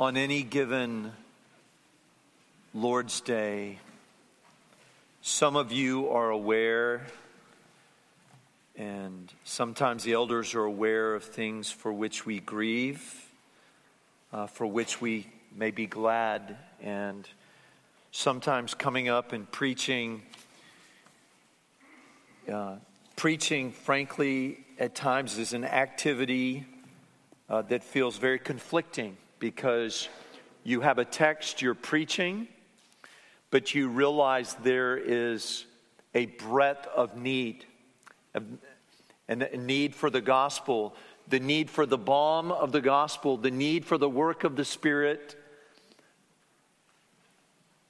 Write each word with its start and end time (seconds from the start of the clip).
on 0.00 0.16
any 0.16 0.42
given 0.42 1.12
Lord's 2.72 3.20
Day, 3.20 3.78
some 5.20 5.56
of 5.56 5.72
you 5.72 6.08
are 6.08 6.30
aware, 6.30 7.02
and 8.76 9.30
sometimes 9.44 10.02
the 10.02 10.14
elders 10.14 10.54
are 10.54 10.64
aware 10.64 11.14
of 11.14 11.22
things 11.22 11.70
for 11.70 11.92
which 11.92 12.24
we 12.24 12.40
grieve, 12.40 13.28
uh, 14.32 14.46
for 14.46 14.66
which 14.66 15.02
we 15.02 15.26
may 15.54 15.70
be 15.70 15.84
glad, 15.84 16.56
and 16.80 17.28
sometimes 18.10 18.72
coming 18.72 19.10
up 19.10 19.34
and 19.34 19.52
preaching. 19.52 20.22
Uh, 22.50 22.76
preaching, 23.16 23.70
frankly, 23.70 24.64
at 24.78 24.94
times 24.94 25.36
is 25.36 25.52
an 25.52 25.66
activity 25.66 26.64
uh, 27.50 27.60
that 27.60 27.84
feels 27.84 28.16
very 28.16 28.38
conflicting 28.38 29.14
because 29.40 30.08
you 30.62 30.82
have 30.82 30.98
a 30.98 31.04
text 31.04 31.62
you're 31.62 31.74
preaching, 31.74 32.46
but 33.50 33.74
you 33.74 33.88
realize 33.88 34.54
there 34.62 34.96
is 34.96 35.64
a 36.14 36.26
breadth 36.26 36.86
of 36.94 37.16
need, 37.16 37.64
and 38.34 39.42
a 39.42 39.56
need 39.56 39.94
for 39.94 40.10
the 40.10 40.20
gospel, 40.20 40.94
the 41.26 41.40
need 41.40 41.70
for 41.70 41.86
the 41.86 41.98
balm 41.98 42.52
of 42.52 42.70
the 42.70 42.80
gospel, 42.80 43.36
the 43.36 43.50
need 43.50 43.84
for 43.84 43.98
the 43.98 44.08
work 44.08 44.44
of 44.44 44.54
the 44.54 44.64
Spirit 44.64 45.36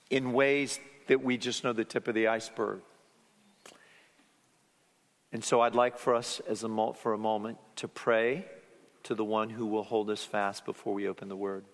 in 0.09 0.33
ways 0.33 0.81
that 1.09 1.23
we 1.23 1.37
just 1.37 1.65
know 1.65 1.73
the 1.73 1.85
tip 1.85 2.09
of 2.09 2.15
the 2.15 2.29
iceberg. 2.29 2.81
And 5.33 5.45
so 5.45 5.61
I'd 5.61 5.75
like 5.75 5.99
for 5.99 6.15
us 6.15 6.41
as 6.49 6.65
a, 6.65 6.93
for 6.95 7.13
a 7.13 7.19
moment 7.19 7.59
to 7.77 7.89
pray 7.89 8.47
to 9.05 9.15
the 9.15 9.25
one 9.25 9.51
who 9.51 9.67
will 9.67 9.85
hold 9.85 10.11
us 10.11 10.25
fast 10.25 10.65
before 10.65 10.95
we 10.95 11.09
open 11.09 11.29
the 11.29 11.37
word. 11.37 11.65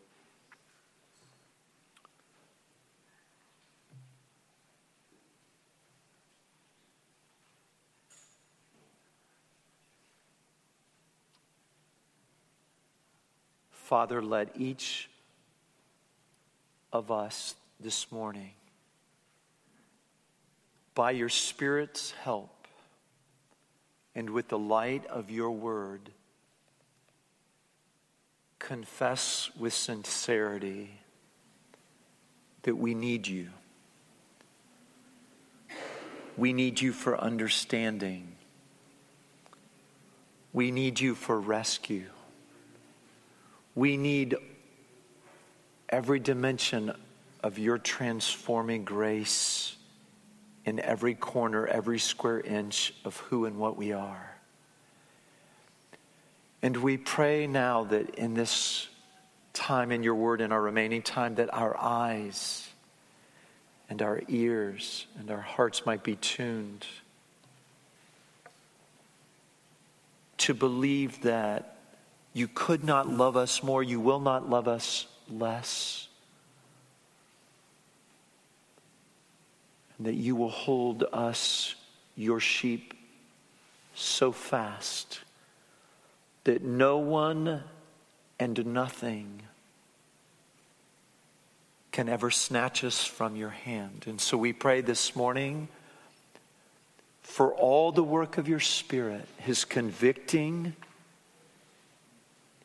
Father, 13.70 14.20
let 14.20 14.48
each 14.56 15.08
of 16.92 17.12
us 17.12 17.54
this 17.78 18.10
morning, 18.10 18.50
by 20.94 21.12
your 21.12 21.28
Spirit's 21.28 22.10
help 22.10 22.66
and 24.16 24.30
with 24.30 24.48
the 24.48 24.58
light 24.58 25.06
of 25.06 25.30
your 25.30 25.52
word, 25.52 26.10
confess 28.66 29.48
with 29.56 29.72
sincerity 29.72 30.90
that 32.62 32.74
we 32.74 32.94
need 32.94 33.28
you. 33.28 33.48
We 36.36 36.52
need 36.52 36.80
you 36.80 36.92
for 36.92 37.16
understanding. 37.16 38.32
We 40.52 40.72
need 40.72 40.98
you 40.98 41.14
for 41.14 41.40
rescue. 41.40 42.10
We 43.76 43.96
need 43.96 44.34
every 45.88 46.18
dimension 46.18 46.92
of 47.44 47.60
your 47.60 47.78
transforming 47.78 48.84
grace 48.84 49.76
in 50.64 50.80
every 50.80 51.14
corner, 51.14 51.68
every 51.68 52.00
square 52.00 52.40
inch 52.40 52.94
of 53.04 53.16
who 53.16 53.44
and 53.44 53.58
what 53.58 53.76
we 53.76 53.92
are. 53.92 54.35
And 56.62 56.76
we 56.78 56.96
pray 56.96 57.46
now 57.46 57.84
that 57.84 58.14
in 58.16 58.34
this 58.34 58.88
time 59.52 59.90
in 59.90 60.02
your 60.02 60.14
word, 60.14 60.40
in 60.40 60.52
our 60.52 60.60
remaining 60.60 61.02
time, 61.02 61.36
that 61.36 61.52
our 61.52 61.76
eyes 61.76 62.68
and 63.88 64.02
our 64.02 64.20
ears 64.28 65.06
and 65.18 65.30
our 65.30 65.40
hearts 65.40 65.86
might 65.86 66.02
be 66.02 66.16
tuned 66.16 66.86
to 70.38 70.54
believe 70.54 71.22
that 71.22 71.78
you 72.32 72.48
could 72.48 72.84
not 72.84 73.08
love 73.08 73.36
us 73.36 73.62
more, 73.62 73.82
you 73.82 73.98
will 73.98 74.20
not 74.20 74.48
love 74.48 74.68
us 74.68 75.06
less. 75.30 76.08
And 79.96 80.06
that 80.06 80.14
you 80.14 80.36
will 80.36 80.50
hold 80.50 81.04
us, 81.12 81.74
your 82.14 82.40
sheep, 82.40 82.92
so 83.94 84.30
fast 84.30 85.20
that 86.46 86.62
no 86.62 86.98
one 86.98 87.60
and 88.38 88.66
nothing 88.66 89.42
can 91.90 92.08
ever 92.08 92.30
snatch 92.30 92.84
us 92.84 93.04
from 93.04 93.34
your 93.34 93.50
hand. 93.50 94.04
And 94.06 94.20
so 94.20 94.38
we 94.38 94.52
pray 94.52 94.80
this 94.80 95.16
morning 95.16 95.66
for 97.20 97.52
all 97.52 97.90
the 97.90 98.04
work 98.04 98.38
of 98.38 98.46
your 98.46 98.60
Spirit, 98.60 99.26
His 99.38 99.64
convicting, 99.64 100.76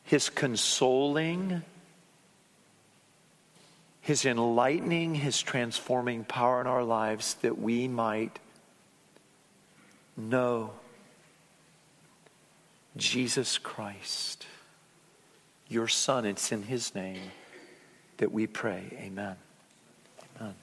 His 0.04 0.30
consoling, 0.30 1.62
His 4.00 4.24
enlightening, 4.24 5.16
His 5.16 5.42
transforming 5.42 6.22
power 6.22 6.60
in 6.60 6.68
our 6.68 6.84
lives 6.84 7.34
that 7.42 7.58
we 7.58 7.88
might 7.88 8.38
know 10.16 10.70
Jesus 12.96 13.58
Christ, 13.58 14.46
your 15.68 15.88
Son. 15.88 16.24
It's 16.26 16.52
in 16.52 16.62
His 16.62 16.94
name 16.94 17.20
that 18.18 18.32
we 18.32 18.46
pray. 18.46 18.84
Amen. 19.00 19.36
Amen. 20.40 20.54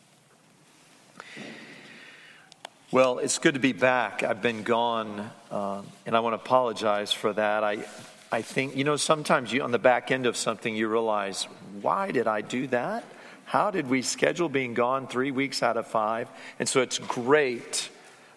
Well, 2.92 3.20
it's 3.20 3.38
good 3.38 3.54
to 3.54 3.60
be 3.60 3.74
back. 3.74 4.24
I've 4.24 4.42
been 4.42 4.64
gone, 4.64 5.30
uh, 5.52 5.82
and 6.06 6.16
I 6.16 6.20
want 6.22 6.34
to 6.34 6.42
apologize 6.42 7.12
for 7.12 7.34
that. 7.34 7.64
I, 7.64 7.86
I 8.32 8.42
think, 8.42 8.76
you 8.76 8.84
know, 8.84 8.96
sometimes 8.96 9.52
you, 9.52 9.62
on 9.62 9.72
the 9.72 9.80
back 9.80 10.12
end 10.12 10.26
of 10.26 10.38
something, 10.38 10.76
you 10.76 10.88
realize, 10.88 11.44
why 11.82 12.12
did 12.12 12.28
I 12.28 12.42
do 12.42 12.68
that? 12.68 13.04
How 13.46 13.72
did 13.72 13.88
we 13.90 14.04
schedule 14.04 14.50
being 14.50 14.76
gone 14.76 15.08
three 15.08 15.32
weeks 15.32 15.64
out 15.64 15.78
of 15.78 15.88
five? 15.88 16.30
And 16.60 16.70
so 16.70 16.82
it's 16.82 17.00
great 17.00 17.90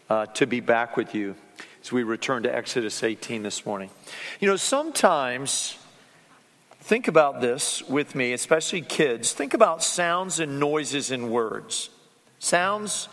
uh, 0.09 0.27
to 0.27 0.47
be 0.47 0.61
back 0.61 0.97
with 0.97 1.15
you 1.15 1.35
as 1.83 1.91
we 1.91 2.05
return 2.05 2.45
to 2.45 2.55
Exodus 2.55 3.03
18 3.03 3.43
this 3.43 3.67
morning. 3.67 3.91
You 4.39 4.49
know, 4.49 4.57
sometimes, 4.57 5.77
think 6.81 7.09
about 7.09 7.41
this 7.41 7.83
with 7.89 8.15
me, 8.15 8.33
especially 8.33 8.83
kids. 8.83 9.33
Think 9.33 9.53
about 9.53 9.83
sounds 9.83 10.39
and 10.39 10.61
noises 10.61 11.11
and 11.11 11.29
words. 11.29 11.91
Sounds 12.39 13.09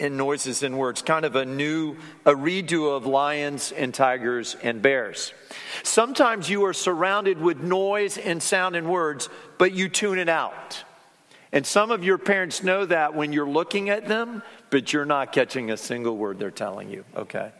and 0.00 0.16
noises 0.16 0.62
and 0.62 0.78
words, 0.78 1.02
kind 1.02 1.24
of 1.24 1.36
a 1.36 1.44
new, 1.44 1.96
a 2.24 2.32
redo 2.32 2.96
of 2.96 3.06
lions 3.06 3.72
and 3.72 3.94
tigers 3.94 4.56
and 4.62 4.82
bears. 4.82 5.32
Sometimes 5.82 6.48
you 6.48 6.64
are 6.64 6.72
surrounded 6.72 7.40
with 7.40 7.60
noise 7.60 8.18
and 8.18 8.42
sound 8.42 8.76
and 8.76 8.88
words, 8.88 9.28
but 9.56 9.72
you 9.72 9.88
tune 9.88 10.18
it 10.18 10.28
out. 10.28 10.84
And 11.52 11.66
some 11.66 11.90
of 11.90 12.04
your 12.04 12.18
parents 12.18 12.62
know 12.62 12.84
that 12.86 13.14
when 13.14 13.32
you're 13.32 13.48
looking 13.48 13.88
at 13.88 14.06
them, 14.06 14.42
but 14.70 14.92
you're 14.92 15.06
not 15.06 15.32
catching 15.32 15.70
a 15.70 15.76
single 15.76 16.16
word 16.16 16.38
they're 16.38 16.50
telling 16.50 16.90
you, 16.90 17.04
okay? 17.16 17.52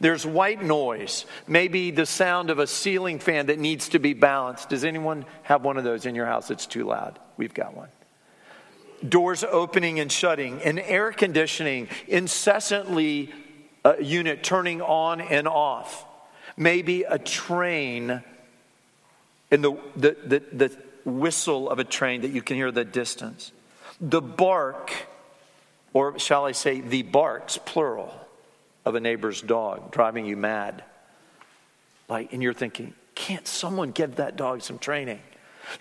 There's 0.00 0.26
white 0.26 0.62
noise, 0.62 1.26
maybe 1.46 1.90
the 1.90 2.06
sound 2.06 2.50
of 2.50 2.58
a 2.58 2.66
ceiling 2.66 3.18
fan 3.18 3.46
that 3.46 3.58
needs 3.58 3.90
to 3.90 3.98
be 3.98 4.14
balanced. 4.14 4.68
Does 4.68 4.84
anyone 4.84 5.24
have 5.42 5.62
one 5.62 5.76
of 5.76 5.84
those 5.84 6.06
in 6.06 6.14
your 6.14 6.26
house 6.26 6.48
that's 6.48 6.66
too 6.66 6.84
loud? 6.84 7.18
We've 7.36 7.54
got 7.54 7.76
one. 7.76 7.88
Doors 9.06 9.44
opening 9.44 10.00
and 10.00 10.10
shutting, 10.10 10.62
and 10.62 10.78
air 10.78 11.12
conditioning 11.12 11.88
incessantly 12.08 13.32
a 13.84 14.02
unit 14.02 14.42
turning 14.42 14.80
on 14.80 15.20
and 15.20 15.46
off. 15.46 16.06
Maybe 16.56 17.02
a 17.02 17.18
train 17.18 18.22
and 19.50 19.62
the, 19.62 19.76
the, 19.94 20.16
the, 20.24 20.42
the 20.52 20.76
whistle 21.04 21.68
of 21.68 21.78
a 21.78 21.84
train 21.84 22.22
that 22.22 22.30
you 22.30 22.42
can 22.42 22.56
hear 22.56 22.72
the 22.72 22.84
distance. 22.84 23.52
The 24.00 24.22
bark, 24.22 24.90
or 25.92 26.18
shall 26.18 26.46
I 26.46 26.52
say, 26.52 26.80
the 26.80 27.02
barks, 27.02 27.58
plural 27.58 28.23
of 28.84 28.94
a 28.94 29.00
neighbor's 29.00 29.40
dog 29.40 29.90
driving 29.90 30.26
you 30.26 30.36
mad. 30.36 30.84
Like, 32.08 32.32
and 32.32 32.42
you're 32.42 32.52
thinking, 32.52 32.94
can't 33.14 33.46
someone 33.46 33.92
give 33.92 34.16
that 34.16 34.36
dog 34.36 34.62
some 34.62 34.78
training? 34.78 35.20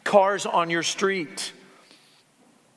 Cars 0.04 0.46
on 0.46 0.70
your 0.70 0.84
street, 0.84 1.52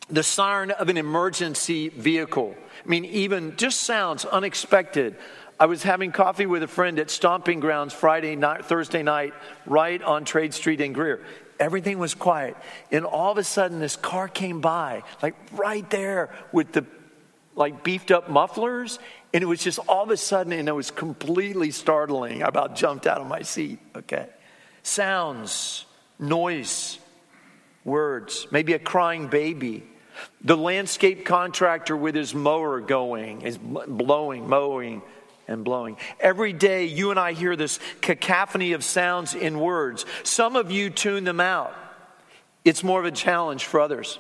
the 0.08 0.23
siren 0.23 0.70
of 0.73 0.88
an 0.88 0.96
emergency 0.96 1.88
vehicle. 1.88 2.56
I 2.84 2.88
mean, 2.88 3.05
even 3.05 3.56
just 3.56 3.82
sounds 3.82 4.25
unexpected. 4.25 5.17
I 5.58 5.67
was 5.67 5.82
having 5.82 6.12
coffee 6.12 6.46
with 6.46 6.62
a 6.62 6.69
friend 6.69 6.99
at 6.99 7.11
Stomping 7.11 7.61
Grounds 7.61 7.94
Friday 7.94 8.37
night, 8.37 8.64
Thursday 8.64 9.02
night, 9.02 9.32
right 9.64 10.02
on 10.02 10.25
Trade 10.25 10.52
Street 10.52 10.81
in 10.81 10.93
Greer. 10.93 11.25
Everything 11.58 11.99
was 11.99 12.14
quiet. 12.14 12.56
And 12.93 13.06
all 13.06 13.32
of 13.32 13.38
a 13.38 13.44
sudden, 13.44 13.78
this 13.81 13.96
car 13.96 14.28
came 14.28 14.61
by, 14.61 15.02
like 15.23 15.34
right 15.52 15.88
there 15.88 16.28
with 16.52 16.73
the 16.73 16.84
like 17.56 17.82
beefed 17.82 18.12
up 18.12 18.31
mufflers. 18.31 19.00
And 19.35 19.43
it 19.43 19.47
was 19.47 19.62
just 19.62 19.81
all 19.88 20.05
of 20.05 20.11
a 20.11 20.17
sudden, 20.17 20.53
and 20.53 20.69
it 20.69 20.73
was 20.73 20.91
completely 20.91 21.73
startling. 21.73 22.43
I 22.43 22.49
about 22.49 22.76
jumped 22.76 23.06
out 23.06 23.20
of 23.20 23.26
my 23.26 23.43
seat, 23.43 23.81
okay? 23.97 24.29
Sounds, 24.82 25.85
noise, 26.19 26.99
words. 27.85 28.47
Maybe 28.50 28.73
a 28.75 28.79
crying 28.79 29.26
baby. 29.26 29.82
The 30.43 30.56
landscape 30.56 31.25
contractor 31.26 31.97
with 31.97 32.14
his 32.14 32.35
mower 32.35 32.81
going, 32.81 33.43
is 33.43 33.59
blowing, 33.59 34.49
mowing, 34.49 35.02
and 35.49 35.64
blowing. 35.64 35.97
Every 36.20 36.52
day, 36.52 36.87
you 36.87 37.11
and 37.11 37.20
I 37.20 37.32
hear 37.32 37.56
this 37.56 37.79
cacophony 38.00 38.73
of 38.73 38.82
sounds 38.82 39.35
in 39.35 39.61
words. 39.61 40.06
Some 40.23 40.56
of 40.56 40.70
you 40.70 40.91
tune 40.91 41.25
them 41.25 41.41
out. 41.41 41.75
It's 42.64 42.82
more 42.82 42.99
of 42.99 43.06
a 43.06 43.12
challenge 43.12 43.64
for 43.64 43.81
others. 43.81 44.19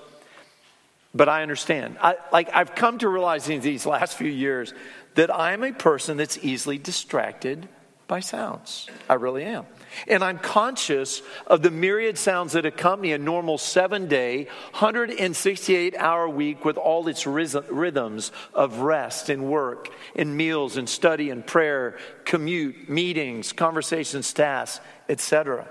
But 1.16 1.28
I 1.28 1.42
understand. 1.42 1.96
I, 2.00 2.16
like 2.32 2.50
I've 2.52 2.74
come 2.74 2.98
to 2.98 3.08
realize 3.08 3.48
in 3.48 3.60
these 3.60 3.86
last 3.86 4.16
few 4.16 4.30
years 4.30 4.74
that 5.14 5.34
I'm 5.34 5.64
a 5.64 5.72
person 5.72 6.18
that's 6.18 6.38
easily 6.38 6.78
distracted 6.78 7.68
by 8.06 8.20
sounds. 8.20 8.88
I 9.08 9.14
really 9.14 9.44
am. 9.44 9.66
And 10.06 10.22
I'm 10.22 10.38
conscious 10.38 11.22
of 11.46 11.62
the 11.62 11.70
myriad 11.70 12.18
sounds 12.18 12.52
that 12.52 12.66
accompany 12.66 13.12
a 13.12 13.18
normal 13.18 13.56
seven 13.56 14.08
day, 14.08 14.44
168 14.72 15.96
hour 15.96 16.28
week 16.28 16.64
with 16.64 16.76
all 16.76 17.08
its 17.08 17.26
rhythms 17.26 18.30
of 18.52 18.80
rest 18.80 19.30
and 19.30 19.48
work 19.50 19.88
and 20.14 20.36
meals 20.36 20.76
and 20.76 20.88
study 20.88 21.30
and 21.30 21.46
prayer, 21.46 21.98
commute, 22.24 22.88
meetings, 22.88 23.52
conversations, 23.52 24.32
tasks, 24.32 24.84
etc. 25.08 25.66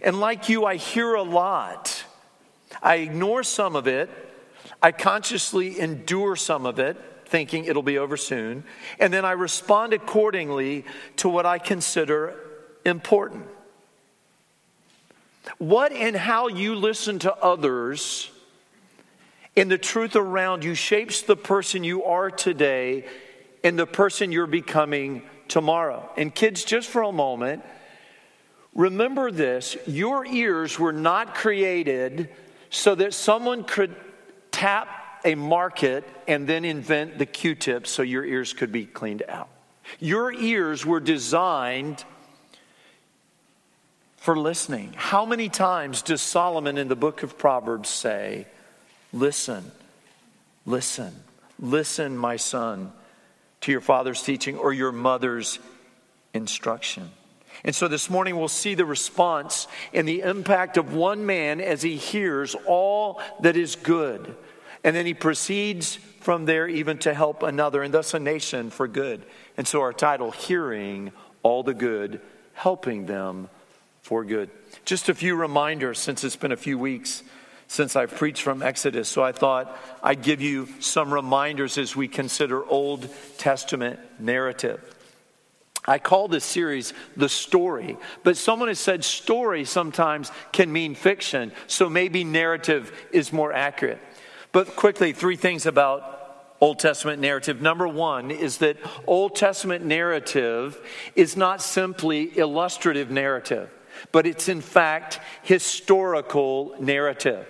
And 0.00 0.20
like 0.20 0.48
you, 0.48 0.64
I 0.64 0.76
hear 0.76 1.14
a 1.14 1.22
lot. 1.22 2.04
I 2.80 2.96
ignore 2.96 3.42
some 3.42 3.76
of 3.76 3.88
it. 3.88 4.08
I 4.82 4.92
consciously 4.92 5.78
endure 5.78 6.34
some 6.36 6.66
of 6.66 6.78
it 6.78 6.96
thinking 7.26 7.64
it'll 7.64 7.82
be 7.82 7.98
over 7.98 8.16
soon. 8.16 8.64
And 8.98 9.12
then 9.12 9.24
I 9.24 9.32
respond 9.32 9.94
accordingly 9.94 10.84
to 11.16 11.28
what 11.28 11.46
I 11.46 11.58
consider 11.58 12.34
important. 12.84 13.46
What 15.58 15.92
and 15.92 16.14
how 16.14 16.48
you 16.48 16.74
listen 16.74 17.20
to 17.20 17.34
others 17.36 18.30
and 19.56 19.70
the 19.70 19.78
truth 19.78 20.16
around 20.16 20.64
you 20.64 20.74
shapes 20.74 21.22
the 21.22 21.36
person 21.36 21.84
you 21.84 22.04
are 22.04 22.30
today 22.30 23.06
and 23.62 23.78
the 23.78 23.86
person 23.86 24.32
you're 24.32 24.46
becoming 24.46 25.22
tomorrow. 25.48 26.08
And 26.16 26.34
kids, 26.34 26.64
just 26.64 26.88
for 26.88 27.02
a 27.02 27.12
moment, 27.12 27.64
remember 28.74 29.30
this 29.30 29.76
your 29.86 30.26
ears 30.26 30.78
were 30.78 30.92
not 30.92 31.34
created 31.34 32.30
so 32.70 32.94
that 32.94 33.14
someone 33.14 33.64
could 33.64 33.94
tap 34.62 34.88
a 35.24 35.34
market 35.34 36.08
and 36.28 36.46
then 36.46 36.64
invent 36.64 37.18
the 37.18 37.26
Q 37.26 37.56
tip 37.56 37.84
so 37.84 38.00
your 38.00 38.24
ears 38.24 38.52
could 38.52 38.70
be 38.70 38.86
cleaned 38.86 39.24
out. 39.28 39.48
Your 39.98 40.32
ears 40.32 40.86
were 40.86 41.00
designed 41.00 42.04
for 44.18 44.38
listening. 44.38 44.94
How 44.94 45.26
many 45.26 45.48
times 45.48 46.00
does 46.02 46.22
Solomon 46.22 46.78
in 46.78 46.86
the 46.86 46.94
book 46.94 47.24
of 47.24 47.36
Proverbs 47.36 47.88
say, 47.88 48.46
Listen, 49.12 49.72
listen, 50.64 51.12
listen, 51.58 52.16
my 52.16 52.36
son, 52.36 52.92
to 53.62 53.72
your 53.72 53.80
father's 53.80 54.22
teaching 54.22 54.56
or 54.56 54.72
your 54.72 54.92
mother's 54.92 55.58
instruction? 56.34 57.10
And 57.64 57.74
so 57.74 57.88
this 57.88 58.08
morning 58.08 58.36
we'll 58.36 58.46
see 58.46 58.74
the 58.74 58.84
response 58.84 59.66
and 59.92 60.06
the 60.06 60.20
impact 60.20 60.76
of 60.76 60.94
one 60.94 61.26
man 61.26 61.60
as 61.60 61.82
he 61.82 61.96
hears 61.96 62.54
all 62.64 63.20
that 63.40 63.56
is 63.56 63.74
good 63.74 64.36
and 64.84 64.94
then 64.96 65.06
he 65.06 65.14
proceeds 65.14 65.96
from 66.20 66.44
there 66.44 66.68
even 66.68 66.98
to 66.98 67.14
help 67.14 67.42
another, 67.42 67.82
and 67.82 67.92
thus 67.92 68.14
a 68.14 68.18
nation 68.18 68.70
for 68.70 68.86
good. 68.86 69.24
And 69.56 69.66
so 69.66 69.80
our 69.80 69.92
title, 69.92 70.30
Hearing 70.30 71.12
All 71.42 71.62
the 71.62 71.74
Good, 71.74 72.20
Helping 72.54 73.06
Them 73.06 73.48
for 74.02 74.24
Good. 74.24 74.50
Just 74.84 75.08
a 75.08 75.14
few 75.14 75.34
reminders 75.34 75.98
since 75.98 76.24
it's 76.24 76.36
been 76.36 76.52
a 76.52 76.56
few 76.56 76.78
weeks 76.78 77.22
since 77.72 77.96
I've 77.96 78.14
preached 78.14 78.42
from 78.42 78.62
Exodus. 78.62 79.08
So 79.08 79.24
I 79.24 79.32
thought 79.32 79.78
I'd 80.02 80.22
give 80.22 80.42
you 80.42 80.68
some 80.80 81.12
reminders 81.12 81.78
as 81.78 81.96
we 81.96 82.06
consider 82.06 82.64
Old 82.64 83.08
Testament 83.38 83.98
narrative. 84.20 84.80
I 85.86 85.98
call 85.98 86.28
this 86.28 86.44
series 86.44 86.92
The 87.16 87.28
Story, 87.28 87.96
but 88.22 88.36
someone 88.36 88.68
has 88.68 88.78
said 88.78 89.02
story 89.02 89.64
sometimes 89.64 90.30
can 90.52 90.70
mean 90.70 90.94
fiction, 90.94 91.50
so 91.66 91.88
maybe 91.88 92.22
narrative 92.22 92.92
is 93.10 93.32
more 93.32 93.52
accurate. 93.52 93.98
But 94.52 94.76
quickly, 94.76 95.12
three 95.12 95.36
things 95.36 95.66
about 95.66 96.12
Old 96.60 96.78
Testament 96.78 97.20
narrative. 97.20 97.60
Number 97.60 97.88
one 97.88 98.30
is 98.30 98.58
that 98.58 98.76
Old 99.06 99.34
Testament 99.34 99.84
narrative 99.84 100.78
is 101.16 101.36
not 101.36 101.60
simply 101.60 102.38
illustrative 102.38 103.10
narrative, 103.10 103.68
but 104.12 104.26
it's 104.26 104.48
in 104.48 104.60
fact 104.60 105.18
historical 105.42 106.76
narrative. 106.78 107.48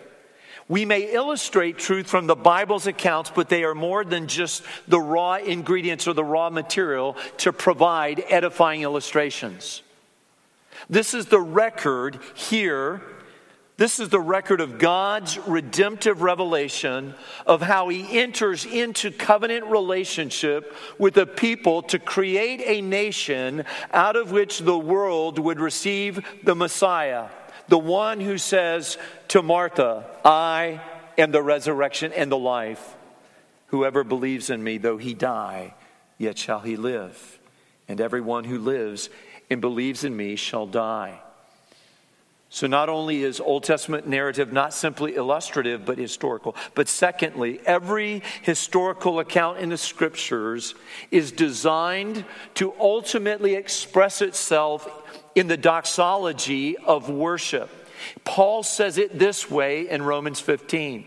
We 0.69 0.87
may 0.87 1.12
illustrate 1.12 1.76
truth 1.76 2.06
from 2.06 2.26
the 2.26 2.37
Bible's 2.37 2.87
accounts, 2.87 3.31
but 3.34 3.50
they 3.50 3.64
are 3.64 3.75
more 3.75 4.04
than 4.04 4.28
just 4.28 4.62
the 4.88 5.00
raw 5.00 5.34
ingredients 5.34 6.08
or 6.08 6.14
the 6.14 6.25
raw 6.25 6.49
material 6.49 7.16
to 7.38 7.52
provide 7.52 8.25
edifying 8.31 8.81
illustrations. 8.81 9.82
This 10.88 11.12
is 11.12 11.26
the 11.26 11.40
record 11.40 12.20
here 12.34 13.02
this 13.78 13.98
is 13.98 14.10
the 14.10 14.20
record 14.20 14.60
of 14.60 14.78
God's 14.78 15.38
redemptive 15.38 16.20
revelation 16.20 17.14
of 17.46 17.62
how 17.62 17.88
he 17.88 18.20
enters 18.20 18.66
into 18.66 19.10
covenant 19.10 19.66
relationship 19.66 20.74
with 20.98 21.14
the 21.14 21.26
people 21.26 21.82
to 21.84 21.98
create 21.98 22.60
a 22.64 22.82
nation 22.82 23.64
out 23.92 24.14
of 24.16 24.30
which 24.30 24.58
the 24.58 24.78
world 24.78 25.38
would 25.38 25.58
receive 25.58 26.24
the 26.44 26.54
Messiah, 26.54 27.28
the 27.69 27.78
one 27.78 28.20
who 28.20 28.36
says 28.36 28.98
to 29.28 29.42
Martha, 29.42 30.04
I 30.22 30.82
am 31.16 31.30
the 31.30 31.42
resurrection 31.42 32.12
and 32.12 32.30
the 32.30 32.38
life. 32.38 32.96
Whoever 33.68 34.04
believes 34.04 34.50
in 34.50 34.62
me, 34.62 34.76
though 34.76 34.98
he 34.98 35.14
die, 35.14 35.75
yet 36.18 36.36
shall 36.36 36.60
he 36.60 36.76
live. 36.76 37.38
And 37.88 38.02
everyone 38.02 38.44
who 38.44 38.58
lives 38.58 39.08
and 39.48 39.62
believes 39.62 40.04
in 40.04 40.14
me 40.14 40.36
shall 40.36 40.66
die. 40.66 41.20
So, 42.54 42.66
not 42.66 42.90
only 42.90 43.22
is 43.22 43.40
Old 43.40 43.64
Testament 43.64 44.06
narrative 44.06 44.52
not 44.52 44.75
simply 44.75 45.14
illustrative, 45.14 45.87
but 45.87 45.96
historical. 45.96 46.54
But 46.75 46.87
secondly, 46.87 47.62
every 47.64 48.22
historical 48.43 49.20
account 49.20 49.60
in 49.60 49.70
the 49.70 49.78
scriptures 49.78 50.75
is 51.10 51.32
designed 51.32 52.26
to 52.56 52.75
ultimately 52.78 53.54
express 53.54 54.20
itself 54.20 54.87
in 55.34 55.46
the 55.46 55.56
doxology 55.56 56.76
of 56.76 57.09
worship. 57.09 57.71
Paul 58.23 58.62
says 58.62 58.99
it 58.99 59.18
this 59.18 59.50
way 59.50 59.88
in 59.88 60.02
Romans 60.02 60.38
15 60.38 61.06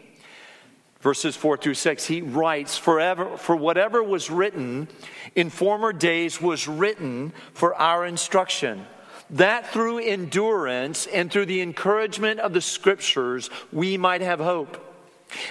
verses 1.01 1.35
4 1.35 1.57
through 1.57 1.75
6 1.75 2.05
he 2.05 2.23
writes 2.23 2.79
forever 2.79 3.37
for 3.37 3.55
whatever 3.55 4.01
was 4.01 4.31
written 4.31 4.87
in 5.35 5.51
former 5.51 5.93
days 5.93 6.41
was 6.41 6.67
written 6.67 7.31
for 7.53 7.75
our 7.75 8.03
instruction 8.03 8.87
that 9.31 9.71
through 9.71 9.99
endurance 9.99 11.07
and 11.07 11.31
through 11.31 11.47
the 11.47 11.61
encouragement 11.61 12.39
of 12.39 12.53
the 12.53 12.61
scriptures, 12.61 13.49
we 13.71 13.97
might 13.97 14.21
have 14.21 14.39
hope. 14.39 14.94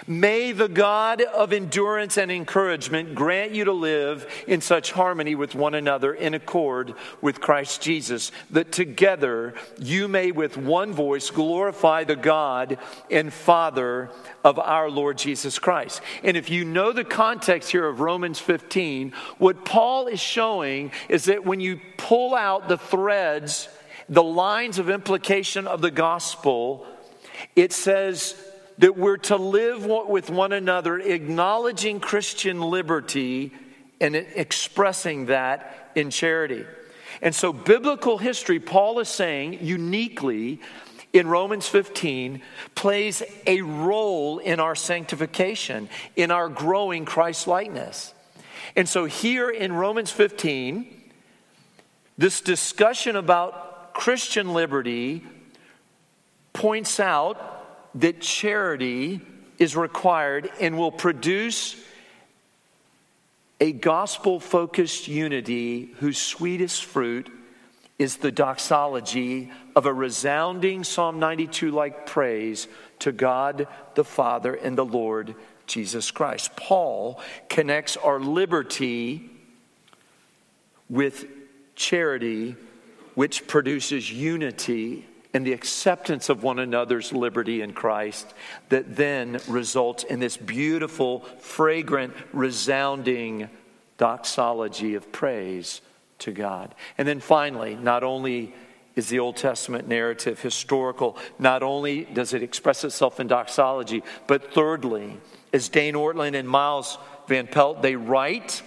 May 0.07 0.53
the 0.53 0.69
God 0.69 1.23
of 1.23 1.53
endurance 1.53 2.17
and 2.17 2.31
encouragement 2.31 3.15
grant 3.15 3.53
you 3.53 3.65
to 3.65 3.73
live 3.73 4.27
in 4.47 4.61
such 4.61 4.93
harmony 4.93 5.35
with 5.35 5.55
one 5.55 5.75
another 5.75 6.15
in 6.15 6.35
accord 6.35 6.95
with 7.21 7.41
Christ 7.41 7.83
Jesus, 7.83 8.33
that 8.51 8.73
together 8.73 9.55
you 9.79 10.09
may 10.09 10.31
with 10.31 10.57
one 10.57 10.93
voice 10.93 11.31
glorify 11.31 12.05
the 12.05 12.17
God 12.17 12.79
and 13.11 13.33
Father 13.33 14.11
of 14.43 14.59
our 14.59 14.91
Lord 14.91 15.19
Jesus 15.19 15.59
Christ. 15.59 16.01
And 16.23 16.37
if 16.37 16.51
you 16.51 16.65
know 16.65 16.93
the 16.93 17.05
context 17.05 17.71
here 17.71 17.87
of 17.87 18.01
Romans 18.01 18.39
15, 18.39 19.13
what 19.39 19.65
Paul 19.65 20.07
is 20.07 20.21
showing 20.21 20.93
is 21.09 21.25
that 21.25 21.45
when 21.45 21.61
you 21.61 21.81
pull 21.97 22.35
out 22.35 22.69
the 22.69 22.79
threads, 22.79 23.69
the 24.09 24.23
lines 24.23 24.79
of 24.79 24.91
implication 24.91 25.67
of 25.67 25.81
the 25.81 25.91
gospel, 25.91 26.87
it 27.57 27.73
says, 27.73 28.35
that 28.79 28.97
we're 28.97 29.17
to 29.17 29.37
live 29.37 29.87
with 29.87 30.31
one 30.31 30.53
another, 30.53 30.99
acknowledging 30.99 32.01
Christian 32.01 32.61
liberty 32.61 33.53
and 34.01 34.17
expressing 34.17 35.27
that 35.27 35.91
in 35.95 36.11
charity. 36.11 36.65
And 37.23 37.35
so, 37.35 37.53
biblical 37.53 38.19
history, 38.19 38.59
Paul 38.59 38.99
is 38.99 39.09
saying 39.09 39.59
uniquely 39.63 40.61
in 41.13 41.29
Romans 41.29 41.69
15, 41.69 42.43
plays 42.75 43.23
a 43.47 43.63
role 43.63 44.39
in 44.39 44.59
our 44.59 44.75
sanctification, 44.75 45.89
in 46.17 46.33
our 46.33 46.49
growing 46.49 47.05
Christ 47.05 47.47
likeness. 47.47 48.13
And 48.75 48.89
so, 48.89 49.05
here 49.05 49.49
in 49.49 49.73
Romans 49.73 50.11
15, 50.11 51.03
this 52.19 52.41
discussion 52.41 53.15
about 53.15 53.95
Christian 53.95 54.53
liberty 54.53 55.25
points 56.53 56.99
out 56.99 57.54
that 57.97 58.21
charity 58.21 59.21
is 59.59 59.77
required 59.77 60.51
and 60.61 60.77
will 60.77 60.93
produce 60.93 61.77
a 63.61 63.73
gospel 63.73 64.41
focused 64.41 65.09
unity 65.09 65.95
whose 66.01 66.19
sweetest 66.19 66.85
fruit 66.85 67.31
is 67.99 68.17
the 68.17 68.33
doxology 68.33 69.53
of 69.77 69.87
a 69.87 69.93
resounding 69.93 70.83
Psalm 70.83 71.21
92 71.21 71.71
like 71.71 72.07
praise 72.07 72.67
to 72.99 73.13
God 73.13 73.69
the 73.95 74.05
Father 74.05 74.55
and 74.55 74.77
the 74.77 74.85
Lord 74.85 75.37
Jesus 75.67 76.11
Christ. 76.11 76.57
Paul 76.57 77.21
connects 77.49 77.97
our 77.97 78.19
liberty 78.19 79.31
with 80.91 81.27
charity, 81.77 82.57
which 83.15 83.47
produces 83.47 84.11
unity 84.11 85.07
and 85.35 85.45
the 85.45 85.53
acceptance 85.53 86.29
of 86.29 86.45
one 86.45 86.61
another's 86.61 87.13
liberty 87.13 87.61
in 87.61 87.73
Christ, 87.73 88.33
that 88.69 88.97
then 88.97 89.41
results 89.49 90.05
in 90.05 90.21
this 90.21 90.37
beautiful, 90.37 91.21
fragrant, 91.41 92.15
resounding 92.33 93.51
doxology 93.99 94.95
of 94.95 95.11
praise 95.13 95.81
to 96.21 96.31
God. 96.31 96.75
And 96.97 97.07
then 97.07 97.21
finally, 97.21 97.75
not 97.75 98.05
only 98.05 98.55
is 98.95 99.09
the 99.09 99.19
Old 99.19 99.37
Testament 99.37 99.89
narrative 99.89 100.41
historical, 100.41 101.19
not 101.39 101.65
only 101.65 102.05
does 102.05 102.33
it 102.33 102.43
express 102.43 102.85
itself 102.85 103.19
in 103.19 103.27
doxology, 103.27 104.05
but 104.29 104.55
thirdly, 104.55 105.19
as 105.53 105.69
Dane 105.69 105.95
Ortlund 105.95 106.37
and 106.39 106.49
Miles 106.49 106.97
Van 107.27 107.49
Pelt, 107.49 107.83
they 107.83 107.97
write 107.97 108.63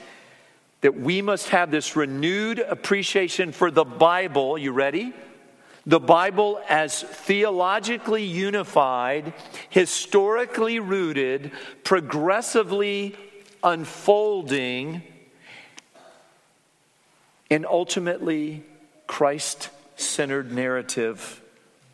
that 0.82 1.00
we 1.00 1.22
must 1.22 1.50
have 1.50 1.72
this 1.72 1.96
renewed 1.96 2.60
appreciation 2.60 3.54
for 3.54 3.72
the 3.72 3.86
Bible. 3.86 4.58
You 4.58 4.74
ready? 4.74 5.14
The 5.88 6.02
Bible 6.02 6.60
as 6.68 7.02
theologically 7.02 8.26
unified, 8.26 9.34
historically 9.70 10.82
rooted, 10.82 11.54
progressively 11.86 13.16
unfolding, 13.64 15.02
and 17.50 17.66
ultimately 17.66 18.66
Christ 19.08 19.70
centered 19.96 20.52
narrative 20.52 21.42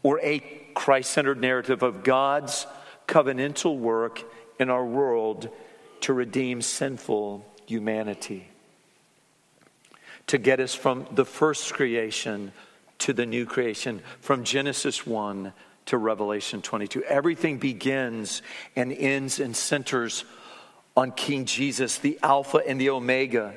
or 0.02 0.20
a 0.22 0.40
Christ 0.74 1.12
centered 1.12 1.40
narrative 1.40 1.84
of 1.84 2.04
God's 2.04 2.66
covenantal 3.08 3.78
work 3.78 4.24
in 4.60 4.72
our 4.72 4.84
world 4.84 5.50
to 6.02 6.14
redeem 6.14 6.64
sinful 6.64 7.46
humanity, 7.68 8.48
to 10.26 10.40
get 10.40 10.60
us 10.60 10.74
from 10.74 11.06
the 11.12 11.26
first 11.26 11.76
creation 11.76 12.54
to 13.00 13.14
the 13.14 13.26
new 13.26 13.46
creation, 13.46 14.02
from 14.22 14.44
Genesis 14.44 15.06
1 15.06 15.54
to 15.88 15.98
Revelation 15.98 16.62
22. 16.62 17.04
Everything 17.04 17.58
begins 17.58 18.42
and 18.76 18.92
ends 18.92 19.40
and 19.40 19.56
centers 19.56 20.26
on 20.96 21.12
King 21.12 21.46
Jesus, 21.46 21.98
the 21.98 22.20
Alpha 22.24 22.62
and 22.66 22.80
the 22.80 22.90
Omega 22.90 23.56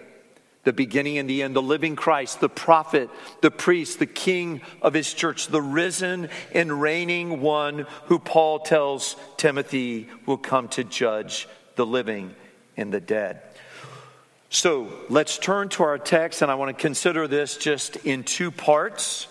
the 0.67 0.73
beginning 0.73 1.17
and 1.17 1.31
the 1.31 1.45
end, 1.45 1.55
the 1.55 1.63
living 1.63 1.95
Christ, 1.95 2.41
the 2.41 2.49
prophet, 2.49 3.09
the 3.41 3.53
priest, 3.53 4.01
the 4.01 4.05
king 4.05 4.63
of 4.83 4.95
his 4.95 5.15
church, 5.15 5.47
the 5.47 5.63
risen 5.63 6.29
and 6.53 6.83
reigning 6.83 7.41
one 7.41 7.87
who 8.07 8.19
Paul 8.19 8.59
tells 8.59 9.15
Timothy 9.37 10.09
will 10.27 10.39
come 10.39 10.67
to 10.71 10.83
judge 10.83 11.49
the 11.77 11.87
living 11.87 12.35
and 12.77 12.93
the 12.93 13.01
dead. 13.01 13.43
So 14.49 14.89
let's 15.09 15.39
turn 15.39 15.69
to 15.71 15.83
our 15.83 15.99
text, 15.99 16.43
and 16.43 16.51
I 16.51 16.55
want 16.55 16.77
to 16.77 16.81
consider 16.81 17.27
this 17.27 17.57
just 17.57 17.97
in 17.97 18.25
two 18.25 18.51
parts. 18.51 19.27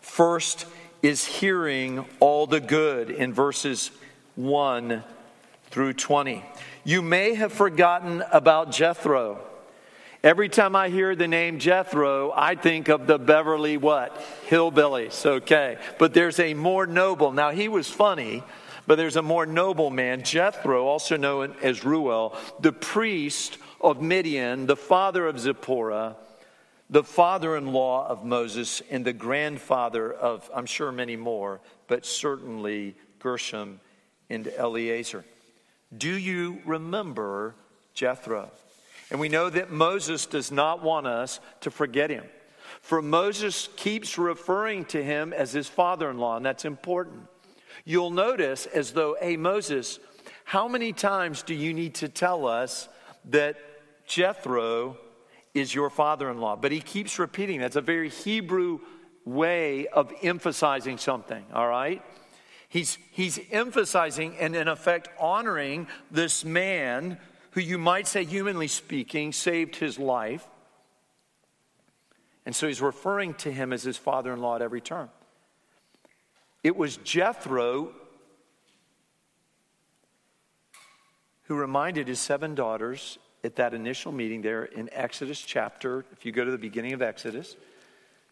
First 0.00 0.66
is 1.02 1.24
hearing 1.24 2.04
all 2.20 2.46
the 2.46 2.60
good 2.60 3.10
in 3.10 3.32
verses 3.32 3.90
1 4.36 5.04
through 5.70 5.92
20. 5.92 6.44
You 6.84 7.02
may 7.02 7.34
have 7.34 7.52
forgotten 7.52 8.22
about 8.32 8.72
Jethro 8.72 9.40
Every 10.24 10.48
time 10.48 10.74
I 10.74 10.88
hear 10.88 11.14
the 11.14 11.28
name 11.28 11.58
Jethro, 11.58 12.32
I 12.34 12.54
think 12.54 12.88
of 12.88 13.06
the 13.06 13.18
Beverly 13.18 13.76
what? 13.76 14.18
Hillbillies, 14.48 15.26
okay. 15.26 15.76
But 15.98 16.14
there's 16.14 16.40
a 16.40 16.54
more 16.54 16.86
noble, 16.86 17.30
now 17.30 17.50
he 17.50 17.68
was 17.68 17.90
funny, 17.90 18.42
but 18.86 18.96
there's 18.96 19.16
a 19.16 19.22
more 19.22 19.44
noble 19.44 19.90
man, 19.90 20.22
Jethro, 20.22 20.86
also 20.86 21.18
known 21.18 21.54
as 21.62 21.84
Reuel, 21.84 22.34
the 22.58 22.72
priest 22.72 23.58
of 23.84 24.00
Midian, 24.00 24.66
the 24.66 24.76
father 24.76 25.26
of 25.26 25.38
Zipporah, 25.38 26.16
the 26.90 27.04
father 27.04 27.56
in 27.56 27.72
law 27.72 28.06
of 28.08 28.24
Moses, 28.24 28.82
and 28.90 29.04
the 29.04 29.12
grandfather 29.12 30.12
of, 30.12 30.50
I'm 30.54 30.66
sure, 30.66 30.90
many 30.92 31.16
more, 31.16 31.60
but 31.86 32.06
certainly 32.06 32.94
Gershom 33.18 33.80
and 34.30 34.50
Eleazar. 34.56 35.24
Do 35.96 36.16
you 36.16 36.60
remember 36.64 37.54
Jethro? 37.94 38.50
And 39.10 39.20
we 39.20 39.28
know 39.28 39.50
that 39.50 39.70
Moses 39.70 40.26
does 40.26 40.50
not 40.50 40.82
want 40.82 41.06
us 41.06 41.40
to 41.60 41.70
forget 41.70 42.10
him. 42.10 42.24
For 42.80 43.00
Moses 43.00 43.68
keeps 43.76 44.18
referring 44.18 44.86
to 44.86 45.02
him 45.02 45.32
as 45.32 45.52
his 45.52 45.68
father 45.68 46.10
in 46.10 46.18
law, 46.18 46.36
and 46.36 46.44
that's 46.44 46.64
important. 46.64 47.28
You'll 47.84 48.10
notice 48.10 48.66
as 48.66 48.92
though, 48.92 49.16
hey, 49.20 49.36
Moses, 49.36 49.98
how 50.44 50.68
many 50.68 50.92
times 50.92 51.42
do 51.42 51.54
you 51.54 51.72
need 51.72 51.96
to 51.96 52.08
tell 52.08 52.46
us 52.46 52.88
that 53.26 53.56
Jethro 54.06 54.98
is 55.54 55.74
your 55.74 55.90
father 55.90 56.30
in 56.30 56.38
law? 56.38 56.56
But 56.56 56.72
he 56.72 56.80
keeps 56.80 57.18
repeating 57.18 57.60
that's 57.60 57.76
a 57.76 57.80
very 57.80 58.08
Hebrew 58.08 58.80
way 59.24 59.86
of 59.86 60.12
emphasizing 60.22 60.98
something, 60.98 61.44
all 61.52 61.68
right? 61.68 62.02
He's, 62.68 62.98
he's 63.12 63.38
emphasizing 63.50 64.36
and, 64.38 64.56
in 64.56 64.68
effect, 64.68 65.08
honoring 65.18 65.86
this 66.10 66.44
man 66.44 67.18
who 67.52 67.60
you 67.60 67.78
might 67.78 68.08
say, 68.08 68.24
humanly 68.24 68.66
speaking, 68.66 69.32
saved 69.32 69.76
his 69.76 69.98
life. 69.98 70.44
And 72.44 72.54
so 72.54 72.66
he's 72.66 72.82
referring 72.82 73.34
to 73.34 73.52
him 73.52 73.72
as 73.72 73.84
his 73.84 73.96
father 73.96 74.32
in 74.32 74.40
law 74.40 74.56
at 74.56 74.62
every 74.62 74.80
turn. 74.80 75.08
It 76.62 76.76
was 76.76 76.96
Jethro 76.98 77.92
who 81.44 81.54
reminded 81.54 82.08
his 82.08 82.18
seven 82.18 82.54
daughters 82.54 83.18
at 83.44 83.56
that 83.56 83.74
initial 83.74 84.10
meeting 84.10 84.42
there 84.42 84.64
in 84.64 84.88
Exodus 84.92 85.40
chapter, 85.40 86.04
if 86.12 86.24
you 86.24 86.32
go 86.32 86.44
to 86.44 86.50
the 86.50 86.58
beginning 86.58 86.94
of 86.94 87.02
Exodus, 87.02 87.56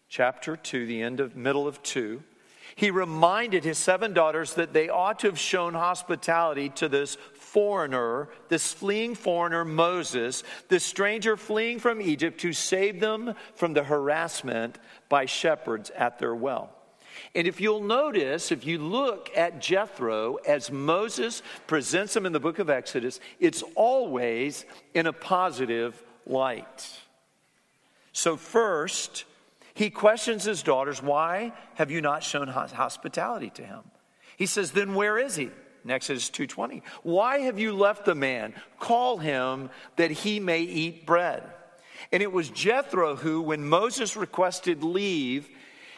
chapter 0.08 0.56
2, 0.56 0.86
the 0.86 1.02
end 1.02 1.20
of 1.20 1.36
middle 1.36 1.68
of 1.68 1.82
2, 1.82 2.22
he 2.74 2.90
reminded 2.90 3.64
his 3.64 3.76
seven 3.76 4.14
daughters 4.14 4.54
that 4.54 4.72
they 4.72 4.88
ought 4.88 5.18
to 5.20 5.26
have 5.26 5.38
shown 5.38 5.74
hospitality 5.74 6.70
to 6.70 6.88
this 6.88 7.16
foreigner, 7.34 8.30
this 8.48 8.72
fleeing 8.72 9.14
foreigner, 9.14 9.64
Moses, 9.64 10.42
this 10.68 10.84
stranger 10.84 11.36
fleeing 11.36 11.78
from 11.78 12.00
Egypt 12.00 12.40
who 12.40 12.54
saved 12.54 13.00
them 13.00 13.34
from 13.54 13.74
the 13.74 13.84
harassment 13.84 14.78
by 15.10 15.26
shepherds 15.26 15.90
at 15.90 16.18
their 16.18 16.34
well. 16.34 16.74
And 17.34 17.46
if 17.46 17.60
you'll 17.60 17.82
notice, 17.82 18.52
if 18.52 18.66
you 18.66 18.78
look 18.78 19.30
at 19.36 19.60
Jethro 19.60 20.36
as 20.46 20.70
Moses 20.70 21.42
presents 21.66 22.16
him 22.16 22.26
in 22.26 22.32
the 22.32 22.40
book 22.40 22.58
of 22.58 22.70
Exodus, 22.70 23.20
it's 23.40 23.62
always 23.74 24.64
in 24.94 25.06
a 25.06 25.12
positive 25.12 26.02
light. 26.26 26.98
So, 28.12 28.36
first, 28.36 29.24
he 29.74 29.90
questions 29.90 30.44
his 30.44 30.62
daughters, 30.62 31.02
Why 31.02 31.52
have 31.74 31.90
you 31.90 32.00
not 32.00 32.22
shown 32.22 32.48
hospitality 32.48 33.50
to 33.50 33.62
him? 33.64 33.80
He 34.36 34.46
says, 34.46 34.72
Then 34.72 34.94
where 34.94 35.18
is 35.18 35.36
he? 35.36 35.50
In 35.84 35.90
Exodus 35.90 36.30
2:20. 36.30 36.82
Why 37.02 37.38
have 37.38 37.58
you 37.58 37.72
left 37.72 38.04
the 38.04 38.14
man? 38.14 38.54
Call 38.78 39.18
him 39.18 39.70
that 39.96 40.10
he 40.10 40.38
may 40.38 40.60
eat 40.60 41.06
bread. 41.06 41.42
And 42.12 42.22
it 42.22 42.32
was 42.32 42.50
Jethro 42.50 43.16
who, 43.16 43.42
when 43.42 43.66
Moses 43.66 44.16
requested 44.16 44.84
leave 44.84 45.48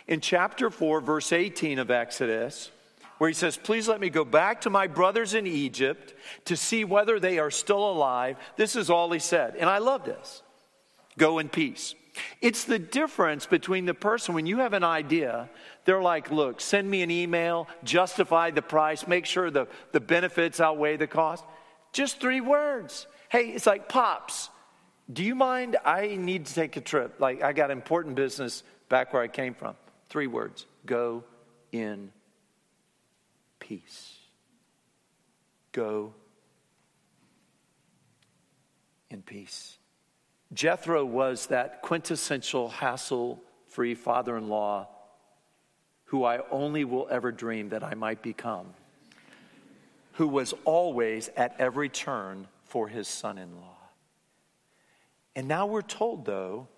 in 0.06 0.20
chapter 0.20 0.70
4, 0.70 1.00
verse 1.00 1.32
18 1.32 1.78
of 1.78 1.90
Exodus, 1.90 2.70
where 3.18 3.28
he 3.28 3.34
says, 3.34 3.56
Please 3.56 3.88
let 3.88 4.00
me 4.00 4.10
go 4.10 4.24
back 4.24 4.62
to 4.62 4.70
my 4.70 4.86
brothers 4.86 5.34
in 5.34 5.46
Egypt 5.46 6.14
to 6.46 6.56
see 6.56 6.84
whether 6.84 7.18
they 7.18 7.38
are 7.38 7.50
still 7.50 7.90
alive. 7.90 8.36
This 8.56 8.76
is 8.76 8.90
all 8.90 9.10
he 9.12 9.18
said. 9.18 9.56
And 9.56 9.68
I 9.68 9.78
love 9.78 10.04
this. 10.04 10.42
Go 11.16 11.38
in 11.38 11.48
peace. 11.48 11.94
It's 12.40 12.64
the 12.64 12.78
difference 12.78 13.46
between 13.46 13.86
the 13.86 13.94
person 13.94 14.34
when 14.34 14.46
you 14.46 14.58
have 14.58 14.72
an 14.72 14.84
idea, 14.84 15.48
they're 15.84 16.02
like, 16.02 16.30
look, 16.30 16.60
send 16.60 16.88
me 16.88 17.02
an 17.02 17.10
email, 17.10 17.68
justify 17.82 18.50
the 18.50 18.62
price, 18.62 19.06
make 19.06 19.26
sure 19.26 19.50
the, 19.50 19.66
the 19.92 20.00
benefits 20.00 20.60
outweigh 20.60 20.96
the 20.96 21.06
cost. 21.06 21.44
Just 21.92 22.20
three 22.20 22.40
words. 22.40 23.06
Hey, 23.28 23.48
it's 23.48 23.66
like, 23.66 23.88
Pops, 23.88 24.50
do 25.12 25.24
you 25.24 25.34
mind? 25.34 25.76
I 25.84 26.16
need 26.16 26.46
to 26.46 26.54
take 26.54 26.76
a 26.76 26.80
trip. 26.80 27.16
Like, 27.18 27.42
I 27.42 27.52
got 27.52 27.70
important 27.70 28.14
business 28.14 28.62
back 28.88 29.12
where 29.12 29.22
I 29.22 29.28
came 29.28 29.54
from. 29.54 29.74
Three 30.14 30.28
words 30.28 30.66
go 30.86 31.24
in 31.72 32.12
peace. 33.58 34.16
Go 35.72 36.14
in 39.10 39.22
peace. 39.22 39.76
Jethro 40.52 41.04
was 41.04 41.46
that 41.46 41.82
quintessential 41.82 42.68
hassle 42.68 43.42
free 43.66 43.96
father 43.96 44.36
in 44.36 44.48
law 44.48 44.86
who 46.04 46.22
I 46.22 46.48
only 46.48 46.84
will 46.84 47.08
ever 47.10 47.32
dream 47.32 47.70
that 47.70 47.82
I 47.82 47.94
might 47.94 48.22
become, 48.22 48.66
who 50.12 50.28
was 50.28 50.54
always 50.64 51.28
at 51.36 51.56
every 51.58 51.88
turn 51.88 52.46
for 52.66 52.86
his 52.86 53.08
son 53.08 53.36
in 53.36 53.56
law. 53.56 53.78
And 55.34 55.48
now 55.48 55.66
we're 55.66 55.82
told, 55.82 56.24
though, 56.24 56.68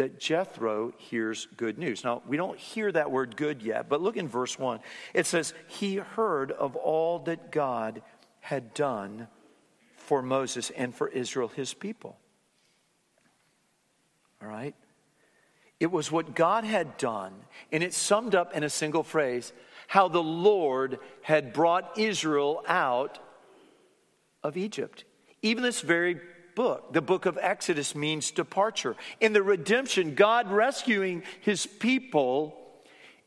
that 0.00 0.18
Jethro 0.18 0.94
hears 0.96 1.46
good 1.58 1.76
news. 1.76 2.04
Now, 2.04 2.22
we 2.26 2.38
don't 2.38 2.58
hear 2.58 2.90
that 2.90 3.10
word 3.10 3.36
good 3.36 3.60
yet, 3.60 3.90
but 3.90 4.00
look 4.00 4.16
in 4.16 4.28
verse 4.28 4.58
1. 4.58 4.80
It 5.12 5.26
says, 5.26 5.52
He 5.68 5.96
heard 5.96 6.52
of 6.52 6.74
all 6.74 7.18
that 7.20 7.52
God 7.52 8.00
had 8.40 8.72
done 8.72 9.28
for 9.96 10.22
Moses 10.22 10.70
and 10.70 10.94
for 10.94 11.08
Israel, 11.08 11.48
his 11.48 11.74
people. 11.74 12.16
All 14.40 14.48
right? 14.48 14.74
It 15.78 15.90
was 15.90 16.10
what 16.10 16.34
God 16.34 16.64
had 16.64 16.96
done, 16.96 17.34
and 17.70 17.82
it's 17.82 17.98
summed 17.98 18.34
up 18.34 18.56
in 18.56 18.62
a 18.62 18.70
single 18.70 19.02
phrase 19.02 19.52
how 19.86 20.08
the 20.08 20.22
Lord 20.22 20.98
had 21.20 21.52
brought 21.52 21.98
Israel 21.98 22.64
out 22.66 23.18
of 24.42 24.56
Egypt. 24.56 25.04
Even 25.42 25.62
this 25.62 25.82
very 25.82 26.22
book, 26.60 26.92
the 26.92 27.00
book 27.00 27.24
of 27.24 27.38
Exodus, 27.40 27.94
means 27.94 28.30
departure. 28.30 28.94
In 29.18 29.32
the 29.32 29.42
redemption, 29.42 30.14
God 30.14 30.50
rescuing 30.50 31.22
his 31.40 31.64
people 31.64 32.54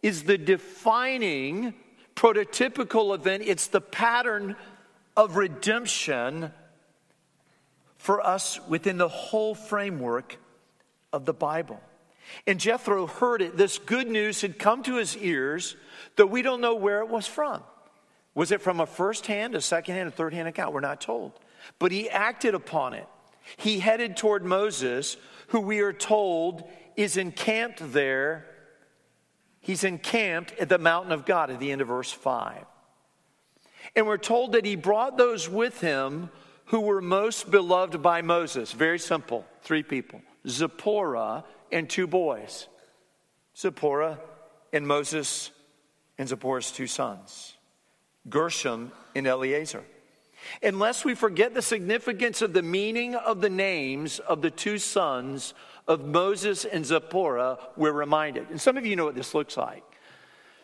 is 0.04 0.26
the 0.26 0.38
defining 0.38 1.74
prototypical 2.16 3.16
event, 3.16 3.42
it's 3.44 3.70
the 3.70 3.82
pattern 3.82 4.56
of 5.18 5.36
redemption 5.36 6.52
for 7.98 8.24
us 8.24 8.60
within 8.68 9.00
the 9.00 9.08
whole 9.08 9.56
framework 9.56 10.38
of 11.12 11.26
the 11.26 11.34
Bible. 11.34 11.82
And 12.46 12.60
Jethro 12.60 13.08
heard 13.08 13.42
it. 13.42 13.58
This 13.58 13.80
good 13.80 14.08
news 14.08 14.42
had 14.42 14.60
come 14.60 14.84
to 14.84 14.98
his 14.98 15.18
ears, 15.18 15.76
though 16.18 16.28
we 16.28 16.44
don't 16.44 16.62
know 16.62 16.76
where 16.76 17.00
it 17.00 17.10
was 17.10 17.26
from. 17.26 17.64
Was 18.36 18.52
it 18.52 18.62
from 18.62 18.80
a 18.80 18.86
first 18.86 19.26
hand, 19.26 19.56
a 19.56 19.62
second 19.62 19.96
hand, 19.96 20.08
a 20.08 20.12
third 20.12 20.36
hand 20.36 20.48
account? 20.48 20.72
We're 20.72 20.82
not 20.82 21.02
told. 21.02 21.32
But 21.80 21.92
he 21.92 22.12
acted 22.12 22.54
upon 22.54 22.94
it. 22.94 23.08
He 23.58 23.80
headed 23.80 24.18
toward 24.18 24.46
Moses, 24.46 25.18
who 25.48 25.60
we 25.60 25.82
are 25.82 25.94
told 25.94 26.64
is 26.96 27.18
encamped 27.18 27.94
there. 27.94 28.46
He's 29.60 29.84
encamped 29.84 30.54
at 30.60 30.70
the 30.70 30.78
mountain 30.78 31.12
of 31.12 31.26
God 31.26 31.50
at 31.50 31.60
the 31.60 31.72
end 31.72 31.82
of 31.82 31.88
verse 31.88 32.12
5. 32.12 32.66
And 33.96 34.08
we're 34.08 34.18
told 34.18 34.54
that 34.54 34.66
he 34.66 34.76
brought 34.76 35.18
those 35.18 35.50
with 35.50 35.82
him 35.82 36.30
who 36.66 36.82
were 36.82 37.02
most 37.02 37.52
beloved 37.52 38.02
by 38.02 38.22
Moses. 38.22 38.72
Very 38.72 39.00
simple, 39.00 39.46
three 39.62 39.84
people 39.84 40.22
Zipporah 40.48 41.44
and 41.72 41.90
two 41.90 42.08
boys 42.08 42.68
Zipporah 43.58 44.20
and 44.72 44.88
Moses 44.88 45.52
and 46.18 46.28
Zipporah's 46.28 46.72
two 46.72 46.88
sons, 46.88 47.56
Gershom 48.30 48.92
and 49.16 49.28
Eleazar. 49.28 49.84
Unless 50.62 51.06
we 51.06 51.16
forget 51.16 51.54
the 51.54 51.62
significance 51.62 52.42
of 52.42 52.54
the 52.54 52.62
meaning 52.62 53.16
of 53.16 53.42
the 53.42 53.50
names 53.50 54.20
of 54.20 54.42
the 54.42 54.52
two 54.52 54.78
sons 54.78 55.54
of 55.88 56.06
Moses 56.06 56.66
and 56.66 56.86
Zipporah, 56.86 57.60
we're 57.76 57.92
reminded. 57.92 58.50
And 58.50 58.60
some 58.60 58.78
of 58.78 58.86
you 58.86 58.96
know 58.96 59.06
what 59.06 59.16
this 59.16 59.34
looks 59.34 59.58
like. 59.58 59.84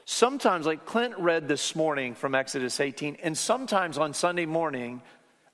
Sometimes, 0.06 0.66
like 0.66 0.86
Clint 0.86 1.16
read 1.20 1.48
this 1.48 1.76
morning 1.76 2.16
from 2.16 2.34
Exodus 2.34 2.80
18, 2.80 3.18
and 3.22 3.38
sometimes 3.38 3.98
on 3.98 4.14
Sunday 4.14 4.48
morning, 4.48 5.02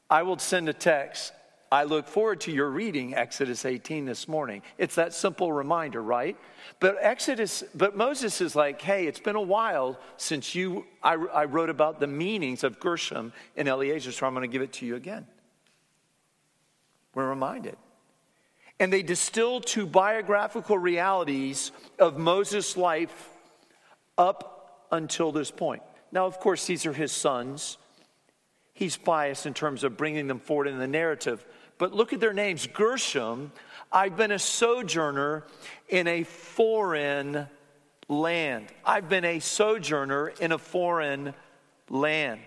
I 0.10 0.24
will 0.24 0.38
send 0.38 0.70
a 0.70 0.74
text. 0.74 1.34
I 1.76 1.84
look 1.84 2.08
forward 2.08 2.40
to 2.42 2.54
your 2.54 2.70
reading 2.70 3.16
Exodus 3.16 3.66
18 3.66 4.06
this 4.06 4.30
morning. 4.30 4.62
It's 4.78 4.96
that 4.96 5.14
simple 5.14 5.52
reminder, 5.52 6.02
right? 6.02 6.38
But 6.80 6.96
Exodus, 7.02 7.66
but 7.76 7.98
Moses 7.98 8.40
is 8.40 8.56
like, 8.56 8.82
hey, 8.82 9.08
it's 9.08 9.20
been 9.20 9.36
a 9.36 9.42
while 9.42 10.00
since 10.16 10.56
you, 10.56 10.86
I, 11.04 11.16
I 11.16 11.44
wrote 11.44 11.70
about 11.70 12.00
the 12.00 12.08
meanings 12.08 12.64
of 12.64 12.80
Gershom 12.80 13.34
and 13.58 13.68
Eleazar, 13.68 14.14
so 14.14 14.26
I'm 14.26 14.34
going 14.34 14.50
to 14.50 14.52
give 14.52 14.62
it 14.62 14.72
to 14.72 14.86
you 14.86 14.96
again. 14.96 15.28
We're 17.14 17.28
reminded. 17.28 17.76
And 18.80 18.94
they 18.94 19.04
distill 19.04 19.60
two 19.60 19.86
biographical 19.86 20.78
realities 20.78 21.74
of 22.00 22.18
Moses' 22.18 22.78
life 22.78 23.32
up 24.18 24.88
until 24.94 25.34
this 25.34 25.52
point. 25.52 25.84
Now, 26.14 26.26
of 26.26 26.40
course, 26.40 26.66
these 26.68 26.86
are 26.86 26.94
his 26.94 27.12
sons. 27.12 27.78
He's 28.72 28.96
biased 28.96 29.46
in 29.46 29.54
terms 29.54 29.84
of 29.84 29.98
bringing 29.98 30.28
them 30.28 30.40
forward 30.40 30.68
in 30.68 30.80
the 30.80 30.88
narrative. 30.88 31.46
But 31.78 31.94
look 31.94 32.14
at 32.14 32.20
their 32.20 32.34
names 32.34 32.68
Gershom 32.68 33.52
I've 33.92 34.18
been 34.18 34.32
a 34.32 34.40
sojourner 34.40 35.46
in 35.88 36.08
a 36.08 36.24
foreign 36.24 37.48
land. 38.10 38.68
I've 38.84 39.08
been 39.08 39.24
a 39.24 39.40
sojourner 39.40 40.34
in 40.42 40.52
a 40.52 40.58
foreign 40.58 41.34
land. 41.90 42.42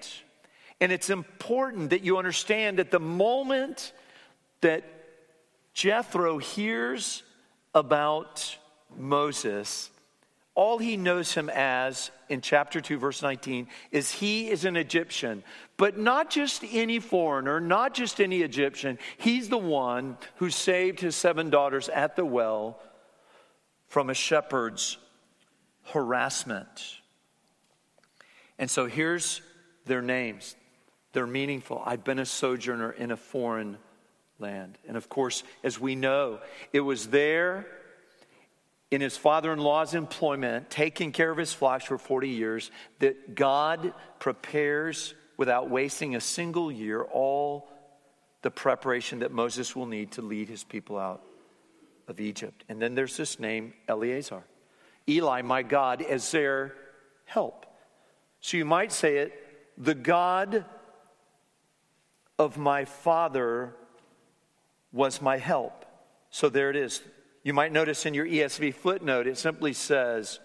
And 0.81 0.93
it's 0.93 1.11
important 1.11 1.91
that 1.91 2.03
you 2.03 2.19
understand 2.19 2.79
that 2.79 2.91
the 2.91 3.01
moment 3.01 3.93
that 4.61 4.85
Jethro 5.73 6.38
hears 6.38 7.23
about 7.75 8.59
Moses, 8.97 9.91
all 10.59 10.79
he 10.79 10.97
knows 10.97 11.35
him 11.35 11.49
as 11.49 12.11
in 12.29 12.40
chapter 12.40 12.81
2, 12.81 12.99
verse 12.99 13.23
19, 13.23 13.68
is 13.92 14.11
he 14.11 14.51
is 14.51 14.64
an 14.64 14.77
Egyptian. 14.77 15.44
But 15.77 15.97
not 15.97 16.31
just 16.31 16.64
any 16.73 16.99
foreigner, 16.99 17.61
not 17.61 17.94
just 17.94 18.21
any 18.21 18.42
Egyptian. 18.42 18.99
He's 19.18 19.49
the 19.49 19.57
one 19.57 20.18
who 20.38 20.51
saved 20.51 20.99
his 20.99 21.14
seven 21.14 21.49
daughters 21.49 21.88
at 21.88 22.16
the 22.16 22.25
well 22.25 22.81
from 23.87 24.11
a 24.11 24.14
shepherd's 24.14 24.99
harassment. 25.90 26.97
And 28.59 28.68
so 28.68 28.87
here's 28.87 29.40
their 29.87 30.03
names. 30.03 30.57
They're 31.12 31.25
meaningful. 31.25 31.81
I've 31.87 32.03
been 32.03 32.18
a 32.18 32.27
sojourner 32.27 32.90
in 32.90 33.12
a 33.12 33.16
foreign 33.16 33.79
land. 34.40 34.77
And 34.88 34.97
of 34.97 35.09
course, 35.09 35.44
as 35.62 35.79
we 35.79 35.94
know, 35.94 36.40
it 36.73 36.81
was 36.81 37.07
there 37.07 37.64
in 38.90 39.01
his 39.01 39.16
father 39.16 39.53
in 39.53 39.59
law's 39.59 39.94
employment, 39.94 40.70
taking 40.70 41.12
care 41.12 41.31
of 41.31 41.37
his 41.37 41.53
flocks 41.53 41.85
for 41.85 41.98
40 41.98 42.29
years, 42.29 42.70
that 43.01 43.35
God 43.35 43.92
prepares 44.18 45.14
without 45.37 45.70
wasting 45.70 46.16
a 46.16 46.20
single 46.20 46.72
year 46.72 47.03
all 47.03 47.70
the 48.42 48.51
preparation 48.51 49.20
that 49.20 49.33
Moses 49.33 49.74
will 49.77 49.87
need 49.87 50.12
to 50.12 50.22
lead 50.22 50.48
his 50.48 50.64
people 50.64 50.98
out 50.98 51.22
of 52.07 52.20
Egypt. 52.20 52.64
And 52.68 52.81
then 52.81 52.94
there's 52.94 53.16
this 53.16 53.38
name, 53.38 53.74
Eleazar. 53.88 54.42
Eli, 55.09 55.42
my 55.42 55.62
God, 55.62 56.03
as 56.03 56.31
their 56.31 56.74
help. 57.24 57.66
So 58.40 58.57
you 58.57 58.64
might 58.64 58.92
say 58.92 59.18
it 59.18 59.33
the 59.77 59.94
God 59.94 60.64
of 62.38 62.57
my 62.57 62.85
father 62.85 63.74
was 64.92 65.20
my 65.22 65.37
help. 65.37 65.85
So 66.31 66.48
there 66.48 66.70
it 66.70 66.77
is. 66.77 67.03
You 67.42 67.55
might 67.55 67.72
notice 67.72 68.05
in 68.07 68.14
your 68.14 68.27
ESV 68.27 68.74
footnote, 68.74 69.27
it 69.27 69.38
simply 69.38 69.72
says 69.72 70.40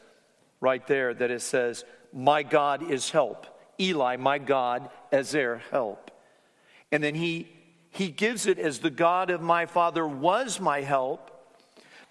right 0.61 0.85
there 0.87 1.13
that 1.13 1.31
it 1.31 1.41
says, 1.41 1.83
My 2.13 2.43
God 2.43 2.89
is 2.89 3.09
help. 3.09 3.47
Eli, 3.79 4.17
my 4.17 4.37
God, 4.37 4.89
as 5.11 5.31
their 5.31 5.57
help. 5.71 6.11
And 6.91 7.03
then 7.03 7.15
he, 7.15 7.49
he 7.89 8.09
gives 8.09 8.45
it 8.45 8.59
as 8.59 8.79
the 8.79 8.91
God 8.91 9.29
of 9.31 9.41
my 9.41 9.65
father 9.65 10.07
was 10.07 10.59
my 10.59 10.81
help, 10.81 11.31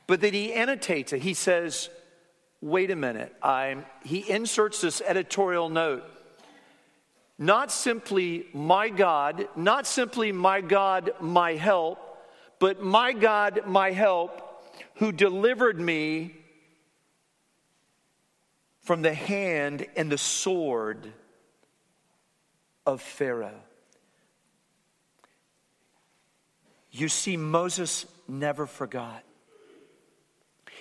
but 0.06 0.20
then 0.20 0.34
he 0.34 0.52
annotates 0.52 1.12
it. 1.12 1.22
He 1.22 1.34
says, 1.34 1.88
Wait 2.60 2.90
a 2.90 2.96
minute. 2.96 3.34
I'm, 3.42 3.84
he 4.04 4.28
inserts 4.28 4.80
this 4.80 5.00
editorial 5.00 5.68
note. 5.68 6.04
Not 7.38 7.72
simply 7.72 8.46
my 8.52 8.88
God, 8.88 9.48
not 9.56 9.86
simply 9.86 10.30
my 10.30 10.60
God, 10.60 11.12
my 11.20 11.54
help, 11.54 11.98
but 12.58 12.82
my 12.82 13.12
God, 13.12 13.62
my 13.66 13.90
help 13.90 14.51
who 15.02 15.10
delivered 15.10 15.80
me 15.80 16.32
from 18.82 19.02
the 19.02 19.12
hand 19.12 19.84
and 19.96 20.12
the 20.12 20.16
sword 20.16 21.12
of 22.86 23.02
Pharaoh. 23.02 23.64
You 26.92 27.08
see, 27.08 27.36
Moses 27.36 28.06
never 28.28 28.64
forgot. 28.64 29.24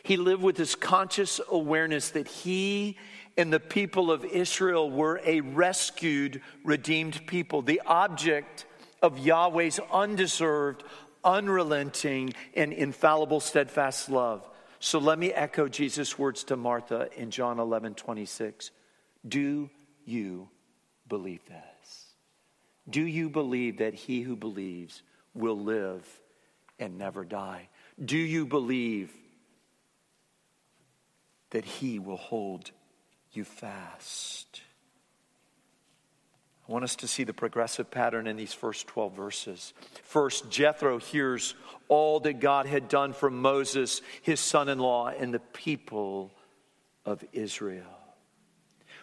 He 0.03 0.17
lived 0.17 0.43
with 0.43 0.55
this 0.55 0.75
conscious 0.75 1.41
awareness 1.49 2.11
that 2.11 2.27
he 2.27 2.99
and 3.37 3.51
the 3.51 3.59
people 3.59 4.11
of 4.11 4.23
Israel 4.23 4.91
were 4.91 5.19
a 5.25 5.41
rescued, 5.41 6.43
redeemed 6.63 7.25
people, 7.25 7.63
the 7.63 7.81
object 7.87 8.67
of 9.01 9.17
Yahweh's 9.17 9.79
undeserved, 9.91 10.83
unrelenting, 11.23 12.33
and 12.55 12.73
infallible, 12.73 13.39
steadfast 13.39 14.09
love. 14.09 14.47
So 14.79 14.99
let 14.99 15.19
me 15.19 15.31
echo 15.31 15.67
Jesus' 15.67 16.17
words 16.17 16.43
to 16.45 16.55
Martha 16.55 17.09
in 17.15 17.31
John 17.31 17.59
11 17.59 17.95
26. 17.95 18.71
Do 19.27 19.69
you 20.05 20.49
believe 21.07 21.45
this? 21.45 22.05
Do 22.89 23.01
you 23.05 23.29
believe 23.29 23.77
that 23.77 23.93
he 23.93 24.21
who 24.21 24.35
believes 24.35 25.03
will 25.33 25.59
live 25.59 26.07
and 26.79 26.97
never 26.97 27.23
die? 27.23 27.69
Do 28.03 28.17
you 28.17 28.45
believe 28.45 29.11
that 31.51 31.65
he 31.65 31.99
will 31.99 32.17
hold 32.17 32.71
you 33.31 33.43
fast? 33.43 34.61
I 36.71 36.73
want 36.73 36.85
us 36.85 36.95
to 36.97 37.07
see 37.07 37.25
the 37.25 37.33
progressive 37.33 37.91
pattern 37.91 38.27
in 38.27 38.37
these 38.37 38.53
first 38.53 38.87
12 38.87 39.11
verses. 39.13 39.73
First, 40.03 40.49
Jethro 40.49 40.99
hears 40.99 41.53
all 41.89 42.21
that 42.21 42.39
God 42.39 42.65
had 42.65 42.87
done 42.87 43.11
for 43.11 43.29
Moses, 43.29 44.01
his 44.21 44.39
son 44.39 44.69
in 44.69 44.79
law, 44.79 45.09
and 45.09 45.33
the 45.33 45.39
people 45.39 46.31
of 47.03 47.25
Israel. 47.33 47.83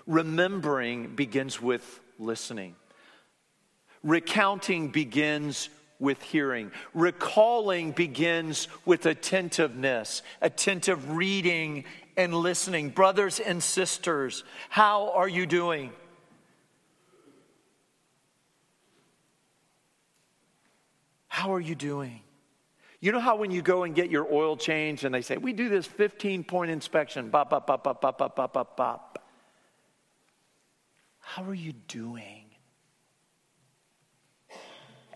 Remembering 0.06 1.14
begins 1.14 1.60
with 1.60 2.00
listening, 2.18 2.74
recounting 4.02 4.88
begins 4.88 5.68
with 5.98 6.22
hearing, 6.22 6.72
recalling 6.94 7.92
begins 7.92 8.66
with 8.86 9.04
attentiveness, 9.04 10.22
attentive 10.40 11.10
reading 11.10 11.84
and 12.16 12.34
listening. 12.34 12.88
Brothers 12.88 13.40
and 13.40 13.62
sisters, 13.62 14.42
how 14.70 15.10
are 15.10 15.28
you 15.28 15.44
doing? 15.44 15.92
How 21.38 21.54
are 21.54 21.60
you 21.60 21.76
doing? 21.76 22.18
You 22.98 23.12
know 23.12 23.20
how 23.20 23.36
when 23.36 23.52
you 23.52 23.62
go 23.62 23.84
and 23.84 23.94
get 23.94 24.10
your 24.10 24.26
oil 24.28 24.56
changed 24.56 25.04
and 25.04 25.14
they 25.14 25.22
say, 25.22 25.36
we 25.36 25.52
do 25.52 25.68
this 25.68 25.86
15 25.86 26.42
point 26.42 26.72
inspection, 26.72 27.30
bop, 27.30 27.50
bop, 27.50 27.64
bop, 27.64 27.84
bop, 27.84 28.00
bop, 28.00 28.18
bop, 28.18 28.34
bop, 28.34 28.52
bop, 28.52 28.76
bop. 28.76 29.24
How 31.20 31.44
are 31.44 31.54
you 31.54 31.74
doing 31.86 32.46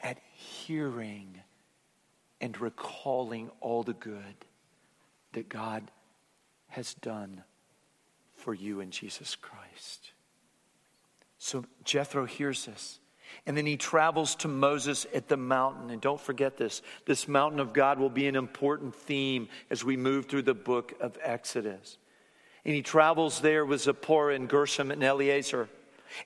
at 0.01 0.19
hearing 0.37 1.41
and 2.41 2.61
recalling 2.61 3.51
all 3.61 3.83
the 3.83 3.93
good 3.93 4.47
that 5.33 5.49
God 5.49 5.91
has 6.69 6.95
done 6.95 7.43
for 8.37 8.55
you 8.55 8.79
in 8.79 8.93
Jesus 8.93 9.35
Christ? 9.35 10.13
So 11.39 11.65
Jethro 11.83 12.27
hears 12.27 12.67
this. 12.67 13.01
And 13.47 13.57
then 13.57 13.67
he 13.67 13.77
travels 13.77 14.37
to 14.37 14.49
Moses 14.49 15.07
at 15.13 15.29
the 15.29 15.37
mountain. 15.37 15.91
And 15.91 16.01
don't 16.01 16.21
forget 16.21 16.57
this 16.57 16.83
this 17.07 17.27
mountain 17.27 17.61
of 17.61 17.73
God 17.73 17.99
will 17.99 18.11
be 18.11 18.29
an 18.29 18.37
important 18.37 18.95
theme 18.95 19.49
as 19.71 19.85
we 19.85 19.97
move 19.97 20.27
through 20.27 20.43
the 20.43 20.55
book 20.55 20.95
of 21.01 21.19
Exodus. 21.23 21.99
And 22.65 22.75
he 22.75 22.83
travels 22.83 23.41
there 23.41 23.67
with 23.67 23.83
Zipporah 23.83 24.35
and 24.35 24.49
Gershom 24.49 24.93
and 24.93 25.03
Eleazar. 25.03 25.69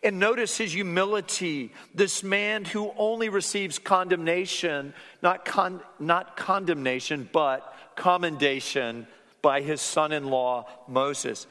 And 0.02 0.18
notice 0.18 0.58
his 0.58 0.74
humility. 0.74 1.72
This 1.94 2.22
man 2.22 2.64
who 2.64 2.92
only 2.96 3.28
receives 3.28 3.78
condemnation, 3.78 4.92
not, 5.22 5.44
con- 5.44 5.80
not 5.98 6.36
condemnation, 6.36 7.28
but 7.32 7.74
commendation 7.94 9.06
by 9.42 9.62
his 9.62 9.80
son 9.80 10.12
in 10.12 10.26
law, 10.26 10.66
Moses. 10.88 11.46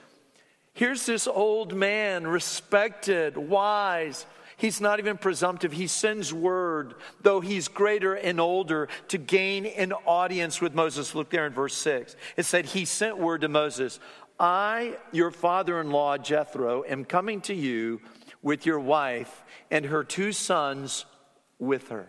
Here's 0.74 1.06
this 1.06 1.28
old 1.28 1.74
man, 1.74 2.28
respected, 2.28 3.38
wise, 3.38 4.26
He's 4.58 4.80
not 4.80 5.00
even 5.00 5.18
presumptive. 5.18 5.74
He 5.74 5.88
sends 5.88 6.34
word, 6.34 6.96
though 7.22 7.42
he's 7.42 7.68
greater 7.68 8.14
and 8.14 8.40
older, 8.40 8.88
to 9.10 9.18
gain 9.18 9.66
an 9.66 9.92
audience 10.06 10.62
with 10.62 10.74
Moses. 10.74 11.14
Look 11.14 11.30
there 11.30 11.46
in 11.46 11.54
verse 11.54 11.76
6. 11.76 12.16
It 12.38 12.46
said, 12.46 12.66
He 12.66 12.86
sent 12.86 13.18
word 13.18 13.42
to 13.42 13.50
Moses 13.50 14.00
I, 14.40 14.98
your 15.12 15.32
father 15.32 15.80
in 15.80 15.92
law, 15.92 16.18
Jethro, 16.18 16.84
am 16.84 17.06
coming 17.06 17.42
to 17.42 17.54
you 17.54 18.02
with 18.42 18.66
your 18.66 18.80
wife 18.80 19.44
and 19.72 19.86
her 19.86 20.04
two 20.04 20.32
sons 20.32 21.06
with 21.58 21.90
her. 21.90 22.08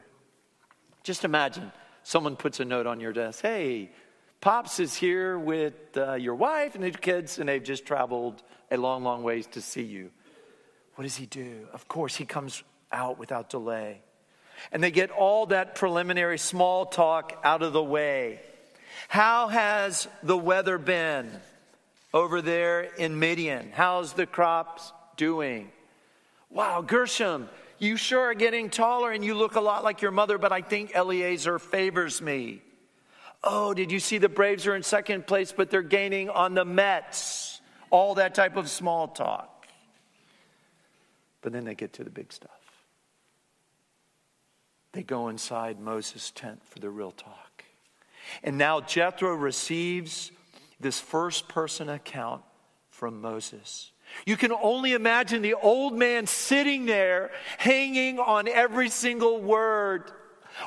Just 1.02 1.24
imagine 1.24 1.70
someone 2.02 2.36
puts 2.36 2.58
a 2.58 2.64
note 2.64 2.86
on 2.86 3.00
your 3.00 3.12
desk 3.12 3.42
Hey, 3.42 3.90
Pops 4.40 4.80
is 4.80 4.94
here 4.94 5.38
with 5.38 5.74
uh, 5.96 6.14
your 6.14 6.34
wife 6.34 6.74
and 6.74 6.84
your 6.84 6.92
kids, 6.92 7.38
and 7.38 7.48
they've 7.48 7.62
just 7.62 7.86
traveled 7.86 8.42
a 8.70 8.76
long, 8.76 9.02
long 9.02 9.22
ways 9.22 9.46
to 9.48 9.60
see 9.60 9.82
you. 9.82 10.10
What 10.96 11.04
does 11.04 11.16
he 11.16 11.26
do? 11.26 11.68
Of 11.72 11.88
course, 11.88 12.16
he 12.16 12.24
comes 12.24 12.62
out 12.90 13.18
without 13.18 13.50
delay. 13.50 14.00
And 14.72 14.82
they 14.82 14.90
get 14.90 15.10
all 15.10 15.46
that 15.46 15.74
preliminary 15.74 16.38
small 16.38 16.86
talk 16.86 17.38
out 17.44 17.62
of 17.62 17.72
the 17.72 17.82
way. 17.82 18.40
How 19.08 19.48
has 19.48 20.08
the 20.22 20.38
weather 20.38 20.78
been 20.78 21.30
over 22.14 22.40
there 22.40 22.80
in 22.80 23.18
Midian? 23.18 23.70
How's 23.72 24.14
the 24.14 24.26
crops 24.26 24.92
doing? 25.16 25.70
Wow, 26.50 26.80
Gershom, 26.80 27.50
you 27.78 27.98
sure 27.98 28.30
are 28.30 28.34
getting 28.34 28.70
taller 28.70 29.12
and 29.12 29.22
you 29.22 29.34
look 29.34 29.56
a 29.56 29.60
lot 29.60 29.84
like 29.84 30.00
your 30.00 30.12
mother, 30.12 30.38
but 30.38 30.50
I 30.52 30.62
think 30.62 30.92
Eleazar 30.94 31.58
favors 31.58 32.22
me. 32.22 32.62
Oh, 33.44 33.74
did 33.74 33.92
you 33.92 34.00
see 34.00 34.16
the 34.16 34.30
Braves 34.30 34.66
are 34.66 34.74
in 34.74 34.82
second 34.82 35.26
place, 35.26 35.52
but 35.52 35.70
they're 35.70 35.82
gaining 35.82 36.30
on 36.30 36.54
the 36.54 36.64
Mets? 36.64 37.60
All 37.90 38.14
that 38.14 38.34
type 38.34 38.56
of 38.56 38.70
small 38.70 39.08
talk. 39.08 39.55
But 41.46 41.52
then 41.52 41.64
they 41.64 41.76
get 41.76 41.92
to 41.92 42.02
the 42.02 42.10
big 42.10 42.32
stuff. 42.32 42.50
They 44.90 45.04
go 45.04 45.28
inside 45.28 45.78
Moses' 45.78 46.32
tent 46.32 46.60
for 46.64 46.80
the 46.80 46.90
real 46.90 47.12
talk. 47.12 47.62
And 48.42 48.58
now 48.58 48.80
Jethro 48.80 49.32
receives 49.32 50.32
this 50.80 50.98
first 50.98 51.46
person 51.46 51.88
account 51.88 52.42
from 52.90 53.20
Moses. 53.20 53.92
You 54.26 54.36
can 54.36 54.50
only 54.50 54.92
imagine 54.94 55.40
the 55.40 55.54
old 55.54 55.94
man 55.96 56.26
sitting 56.26 56.84
there 56.84 57.30
hanging 57.58 58.18
on 58.18 58.48
every 58.48 58.88
single 58.88 59.40
word. 59.40 60.10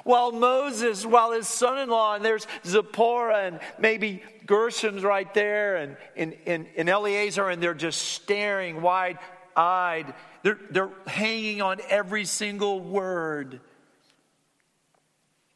While 0.06 0.32
Moses, 0.32 1.06
while 1.06 1.34
his 1.34 1.50
son 1.50 1.78
in 1.80 1.90
law, 1.90 2.16
and 2.16 2.24
there's 2.24 2.48
Zipporah 2.66 3.48
and 3.48 3.60
maybe 3.80 4.24
Gershom's 4.46 5.04
right 5.04 5.34
there 5.34 5.76
and, 5.76 5.98
and, 6.16 6.38
and, 6.46 6.68
and 6.78 6.88
Eleazar, 6.88 7.50
and 7.50 7.62
they're 7.62 7.74
just 7.74 8.02
staring 8.02 8.82
wide 8.82 9.20
eyed 9.60 10.14
they're, 10.44 10.60
they're 10.70 10.92
hanging 11.06 11.62
on 11.62 11.80
every 11.90 12.26
single 12.26 12.80
word. 12.80 13.60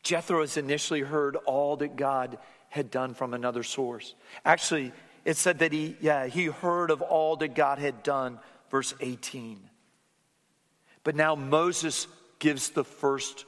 Jethro 0.04 0.42
has 0.42 0.58
initially 0.58 1.02
heard 1.02 1.36
all 1.36 1.78
that 1.78 1.96
God 1.96 2.38
had 2.70 2.92
done 2.92 3.14
from 3.14 3.34
another 3.34 3.64
source. 3.64 4.16
Actually, 4.44 4.92
it 5.24 5.38
said 5.38 5.60
that 5.60 5.72
he, 5.72 5.96
yeah, 6.02 6.28
he 6.28 6.46
heard 6.46 6.92
of 6.92 7.02
all 7.02 7.38
that 7.38 7.56
God 7.56 7.80
had 7.80 8.04
done, 8.04 8.40
verse 8.70 8.94
18. 9.00 9.70
But 11.04 11.16
now 11.16 11.36
Moses 11.36 12.08
gives 12.40 12.72
the 12.72 12.84
first 12.84 13.46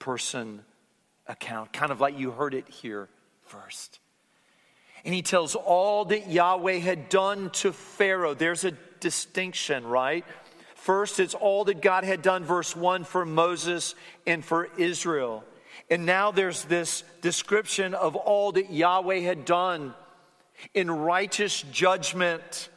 person 0.00 0.62
account, 1.26 1.72
kind 1.72 1.92
of 1.92 2.00
like 2.00 2.18
you 2.18 2.32
heard 2.32 2.54
it 2.54 2.68
here 2.68 3.08
first. 3.42 4.00
And 5.04 5.14
he 5.14 5.22
tells 5.22 5.54
all 5.54 6.06
that 6.06 6.30
Yahweh 6.30 6.78
had 6.78 7.08
done 7.08 7.50
to 7.50 7.72
Pharaoh. 7.72 8.34
There's 8.34 8.64
a 8.64 8.72
distinction, 9.00 9.86
right? 9.86 10.24
First, 10.74 11.20
it's 11.20 11.34
all 11.34 11.64
that 11.64 11.82
God 11.82 12.04
had 12.04 12.22
done, 12.22 12.44
verse 12.44 12.74
1, 12.74 13.04
for 13.04 13.24
Moses 13.24 13.94
and 14.26 14.44
for 14.44 14.68
Israel. 14.78 15.44
And 15.90 16.06
now 16.06 16.30
there's 16.30 16.64
this 16.64 17.04
description 17.20 17.94
of 17.94 18.16
all 18.16 18.52
that 18.52 18.70
Yahweh 18.70 19.20
had 19.20 19.44
done 19.44 19.94
in 20.74 20.90
righteous 20.90 21.62
judgment 21.72 22.68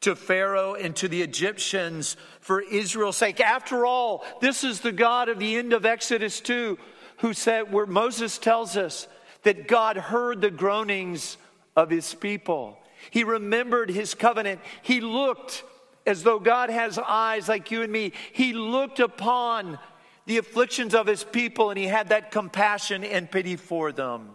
to 0.00 0.16
Pharaoh 0.16 0.74
and 0.74 0.94
to 0.96 1.08
the 1.08 1.22
Egyptians 1.22 2.16
for 2.40 2.60
Israel's 2.60 3.16
sake. 3.16 3.40
After 3.40 3.86
all, 3.86 4.24
this 4.40 4.64
is 4.64 4.80
the 4.80 4.92
God 4.92 5.28
of 5.28 5.38
the 5.38 5.56
end 5.56 5.72
of 5.72 5.86
Exodus 5.86 6.40
2 6.40 6.78
who 7.18 7.32
said, 7.32 7.72
where 7.72 7.86
Moses 7.86 8.38
tells 8.38 8.76
us 8.76 9.06
that 9.44 9.68
God 9.68 9.96
heard 9.96 10.40
the 10.40 10.50
groanings 10.50 11.36
of 11.76 11.90
his 11.90 12.14
people. 12.14 12.78
He 13.10 13.24
remembered 13.24 13.90
his 13.90 14.14
covenant. 14.14 14.60
He 14.82 15.00
looked 15.00 15.64
as 16.06 16.22
though 16.22 16.38
God 16.38 16.70
has 16.70 16.98
eyes 16.98 17.48
like 17.48 17.70
you 17.70 17.82
and 17.82 17.92
me. 17.92 18.12
He 18.32 18.52
looked 18.52 19.00
upon 19.00 19.78
the 20.26 20.38
afflictions 20.38 20.94
of 20.94 21.06
his 21.06 21.24
people 21.24 21.70
and 21.70 21.78
he 21.78 21.86
had 21.86 22.10
that 22.10 22.30
compassion 22.30 23.04
and 23.04 23.30
pity 23.30 23.56
for 23.56 23.92
them. 23.92 24.30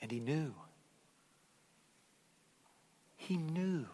And 0.00 0.10
he 0.10 0.20
knew. 0.20 0.54
He 3.16 3.36
knew. 3.36 3.86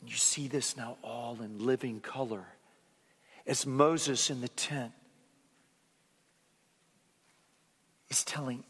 And 0.00 0.10
you 0.10 0.16
see 0.16 0.48
this 0.48 0.76
now 0.76 0.96
all 1.02 1.38
in 1.40 1.64
living 1.64 2.00
color 2.00 2.44
as 3.46 3.66
Moses 3.66 4.30
in 4.30 4.40
the 4.40 4.48
tent 4.48 4.92
is 8.12 8.24
telling 8.24 8.62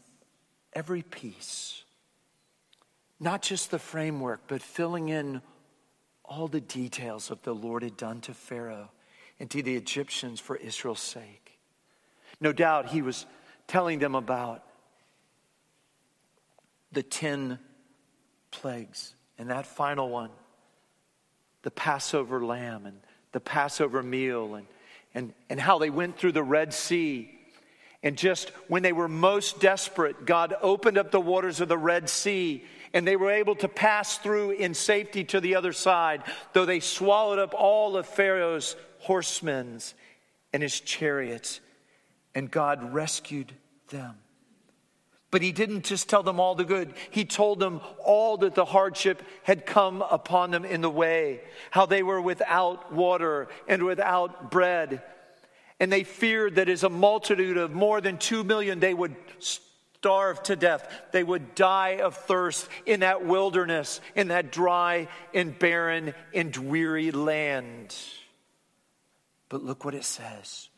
every 0.73 1.01
piece 1.01 1.83
not 3.19 3.41
just 3.41 3.71
the 3.71 3.79
framework, 3.79 4.41
but 4.47 4.61
filling 4.61 5.07
in 5.07 5.41
all 6.25 6.47
the 6.47 6.59
details 6.59 7.31
of 7.31 7.41
the 7.43 7.53
Lord 7.53 7.83
had 7.83 7.95
done 7.95 8.19
to 8.21 8.33
Pharaoh 8.33 8.89
and 9.39 9.49
to 9.51 9.61
the 9.61 9.75
Egyptians 9.75 10.41
for 10.41 10.57
Israel's 10.57 10.99
sake. 10.99 11.57
No 12.41 12.51
doubt 12.51 12.89
he 12.89 13.01
was 13.01 13.25
telling 13.67 13.99
them 13.99 14.15
about 14.15 14.63
the 16.91 17.03
10 17.03 17.59
plagues 18.51 19.15
and 19.37 19.49
that 19.49 19.65
final 19.65 20.09
one, 20.09 20.31
the 21.61 21.71
Passover 21.71 22.43
lamb 22.43 22.85
and 22.85 22.97
the 23.31 23.39
Passover 23.39 24.03
meal, 24.03 24.55
and, 24.55 24.67
and, 25.13 25.33
and 25.49 25.59
how 25.59 25.79
they 25.79 25.89
went 25.89 26.17
through 26.17 26.33
the 26.33 26.43
Red 26.43 26.73
Sea 26.73 27.31
And 28.03 28.17
just 28.17 28.49
when 28.67 28.83
they 28.83 28.91
were 28.91 29.07
most 29.07 29.61
desperate, 29.61 30.25
God 30.25 30.53
opened 30.61 30.97
up 30.97 31.09
the 31.09 31.21
waters 31.21 31.61
of 31.61 31.69
the 31.69 31.77
Red 31.77 32.09
Sea 32.09 32.63
and 32.93 33.07
they 33.07 33.15
were 33.15 33.31
able 33.31 33.55
to 33.55 33.67
pass 33.67 34.17
through 34.19 34.51
in 34.51 34.73
safety 34.73 35.23
to 35.23 35.39
the 35.39 35.55
other 35.55 35.73
side, 35.73 36.21
though 36.51 36.65
they 36.65 36.79
swallowed 36.79 37.39
up 37.39 37.55
all 37.57 37.97
of 37.97 38.05
Pharaoh's 38.05 38.75
horsemen 38.99 39.79
and 40.51 40.61
his 40.61 40.79
chariots. 40.79 41.59
And 42.35 42.51
God 42.51 42.93
rescued 42.93 43.51
them. 43.89 44.15
But 45.31 45.41
he 45.41 45.51
didn't 45.51 45.85
just 45.85 46.09
tell 46.09 46.21
them 46.21 46.39
all 46.39 46.53
the 46.53 46.63
good. 46.63 46.93
He 47.09 47.25
told 47.25 47.59
them 47.59 47.81
all 48.05 48.37
that 48.37 48.53
the 48.53 48.65
hardship 48.65 49.23
had 49.41 49.65
come 49.65 50.03
upon 50.03 50.51
them 50.51 50.63
in 50.63 50.81
the 50.81 50.89
way, 50.91 51.41
how 51.71 51.87
they 51.87 52.03
were 52.03 52.21
without 52.21 52.93
water 52.93 53.47
and 53.67 53.83
without 53.83 54.51
bread. 54.51 55.01
And 55.79 55.91
they 55.91 56.03
feared 56.03 56.55
that 56.55 56.69
as 56.69 56.83
a 56.83 56.89
multitude 56.89 57.57
of 57.57 57.71
more 57.71 57.99
than 58.01 58.17
two 58.17 58.43
million, 58.43 58.79
they 58.79 58.93
would 58.93 59.15
starve 59.39 60.43
to 60.43 60.55
death. 60.55 60.87
They 61.11 61.23
would 61.23 61.55
die 61.55 61.99
of 62.01 62.15
thirst 62.15 62.67
in 62.85 63.01
that 63.01 63.25
wilderness, 63.25 64.01
in 64.15 64.27
that 64.29 64.51
dry 64.51 65.07
and 65.33 65.57
barren 65.57 66.13
and 66.33 66.55
weary 66.55 67.11
land. 67.11 67.95
But 69.49 69.63
look 69.63 69.85
what 69.85 69.95
it 69.95 70.03
says 70.03 70.69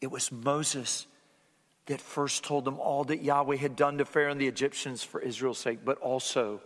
it 0.00 0.10
was 0.10 0.30
Moses 0.30 1.06
that 1.86 2.00
first 2.00 2.44
told 2.44 2.64
them 2.64 2.78
all 2.78 3.04
that 3.04 3.22
Yahweh 3.22 3.56
had 3.56 3.76
done 3.76 3.98
to 3.98 4.04
Pharaoh 4.04 4.32
and 4.32 4.40
the 4.40 4.48
Egyptians 4.48 5.02
for 5.02 5.20
Israel's 5.20 5.58
sake, 5.58 5.80
but 5.84 5.98
also 5.98 6.60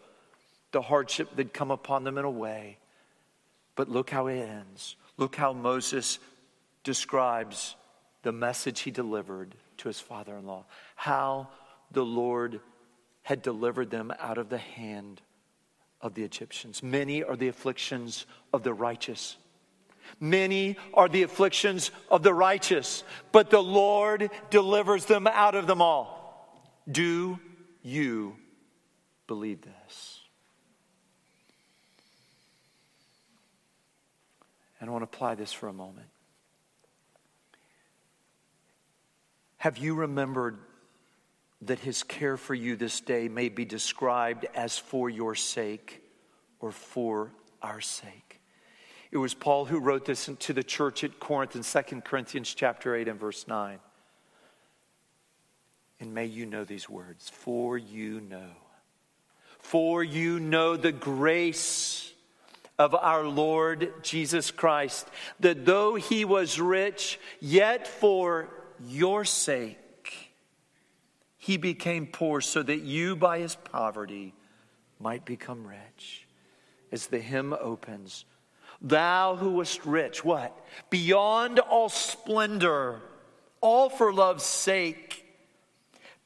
the 0.73 0.83
hardship 0.83 1.37
that 1.37 1.53
come 1.53 1.71
upon 1.71 2.05
them 2.05 2.19
in 2.19 2.25
a 2.25 2.31
way. 2.31 2.79
But 3.77 3.89
look 3.89 4.11
how 4.11 4.27
it 4.27 4.41
ends. 4.41 4.97
Look 5.17 5.37
how 5.37 5.53
Moses 5.53 6.19
describes 6.85 7.77
the 8.23 8.33
message 8.33 8.81
he 8.81 8.91
delivered 8.91 9.55
to 9.79 9.89
his 9.89 10.01
father 10.01 10.37
in 10.37 10.47
law. 10.47 10.65
How 10.95 11.49
the 11.91 12.05
Lord 12.05 12.61
had 13.23 13.43
delivered 13.43 13.91
them 13.91 14.13
out 14.19 14.39
of 14.39 14.49
the 14.49 14.59
hand 14.59 15.21
of 16.01 16.15
the 16.15 16.23
Egyptians. 16.23 16.83
Many 16.83 17.23
are 17.23 17.37
the 17.37 17.49
afflictions 17.49 18.27
of 18.53 18.63
the 18.63 18.73
righteous 18.73 19.37
Many 20.19 20.77
are 20.95 21.09
the 21.09 21.23
afflictions 21.23 21.91
of 22.11 22.23
the 22.23 22.35
righteous, 22.35 23.05
but 23.33 23.51
the 23.51 23.63
Lord 23.63 24.31
delivers 24.49 25.05
them 25.05 25.27
out 25.27 25.55
of 25.55 25.67
them 25.67 25.83
all. 25.83 26.81
Do 26.91 27.39
you 27.83 28.37
believe 29.27 29.61
this? 29.63 30.21
And 34.81 34.89
I 34.89 34.93
want 34.93 35.03
to 35.03 35.17
apply 35.17 35.35
this 35.35 35.53
for 35.53 35.69
a 35.69 35.73
moment. 35.73 36.09
Have 39.61 39.77
you 39.77 39.95
remembered 39.95 40.57
that 41.61 41.81
his 41.81 42.03
care 42.03 42.39
for 42.39 42.55
you 42.55 42.77
this 42.77 43.03
day 43.03 43.29
may 43.29 43.51
be 43.51 43.67
described 43.67 44.47
as 44.55 44.79
for 44.79 45.11
your 45.11 45.35
sake 45.35 46.03
or 46.61 46.73
for 46.73 47.31
our 47.61 47.83
sake? 47.83 48.41
It 49.11 49.19
was 49.19 49.35
Paul 49.35 49.67
who 49.67 49.79
wrote 49.79 50.07
this 50.07 50.31
to 50.39 50.53
the 50.55 50.63
church 50.63 51.05
at 51.05 51.21
Corinth 51.21 51.57
in 51.57 51.63
2 51.63 52.01
Corinthians 52.01 52.55
chapter 52.55 52.95
8 52.95 53.09
and 53.09 53.21
verse 53.21 53.47
9. 53.47 53.79
And 56.01 56.15
may 56.15 56.25
you 56.25 56.47
know 56.47 56.65
these 56.65 56.89
words, 56.89 57.29
for 57.29 57.77
you 57.77 58.23
know. 58.23 58.53
For 59.59 60.03
you 60.03 60.41
know 60.41 60.79
the 60.79 60.91
grace 60.91 62.11
of 62.79 62.95
our 62.95 63.25
Lord 63.25 63.93
Jesus 64.03 64.51
Christ, 64.51 65.07
that 65.41 65.67
though 65.67 65.97
he 65.97 66.25
was 66.25 66.59
rich, 66.59 67.21
yet 67.41 67.87
for 67.87 68.49
your 68.87 69.25
sake 69.25 69.71
he 71.43 71.57
became 71.57 72.07
poor, 72.07 72.43
so 72.43 72.63
that 72.63 72.83
you 72.83 73.17
by 73.17 73.39
his 73.39 73.57
poverty 73.57 74.35
might 74.99 75.25
become 75.25 75.67
rich. 75.67 76.27
As 76.93 77.07
the 77.07 77.19
hymn 77.19 77.55
opens, 77.55 78.27
Thou 78.83 79.37
who 79.37 79.53
wast 79.53 79.85
rich, 79.87 80.23
what? 80.23 80.55
Beyond 80.91 81.59
all 81.59 81.89
splendor, 81.89 83.01
all 83.63 83.89
for 83.89 84.13
love's 84.13 84.45
sake, 84.45 85.25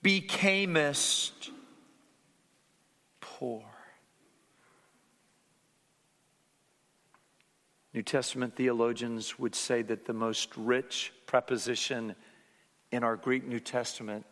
becamest 0.03 1.51
poor. 3.21 3.65
New 7.93 8.03
Testament 8.03 8.57
theologians 8.57 9.39
would 9.39 9.55
say 9.55 9.83
that 9.83 10.07
the 10.07 10.13
most 10.13 10.57
rich 10.57 11.13
preposition 11.27 12.17
in 12.95 13.03
our 13.03 13.17
Greek 13.17 13.47
New 13.47 13.61
Testament 13.61 14.25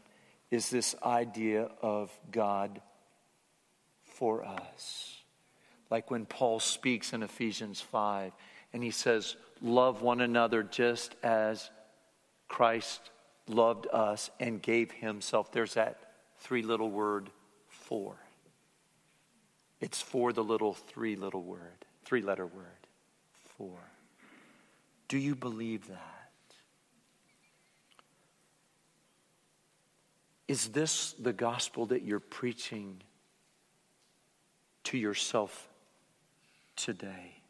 is 0.51 0.70
this 0.70 0.94
idea 1.03 1.68
of 1.83 2.11
God 2.31 2.81
for 4.05 4.44
us 4.44 5.22
like 5.92 6.11
when 6.11 6.25
Paul 6.25 6.59
speaks 6.59 7.12
in 7.12 7.22
Ephesians 7.22 7.83
5 7.83 8.33
and 8.72 8.83
he 8.83 8.90
says, 8.90 9.37
Love 9.61 10.01
one 10.01 10.22
another 10.22 10.62
just 10.62 11.14
as 11.22 11.70
Christ 12.48 13.11
loved 13.46 13.87
us 13.92 14.31
and 14.40 14.62
gave 14.62 14.90
himself. 14.90 15.53
There's 15.53 15.75
that 15.75 15.98
three 16.38 16.62
little 16.62 16.90
word, 16.90 17.29
for. 17.68 18.16
It's 19.83 20.01
for 20.01 20.33
the 20.33 20.42
little 20.42 20.72
three 20.72 21.14
little 21.14 21.42
word, 21.42 21.85
three 22.07 22.22
letter 22.22 22.46
word, 22.46 22.87
for. 23.59 23.77
Do 25.09 25.18
you 25.18 25.35
believe 25.35 25.88
that? 25.88 26.22
Is 30.53 30.69
this 30.69 31.15
the 31.15 31.33
gospel 31.33 31.87
that 31.87 32.03
you're 32.03 32.21
preaching 32.21 33.01
to 34.85 34.99
yourself 34.99 35.67
today? 36.77 37.41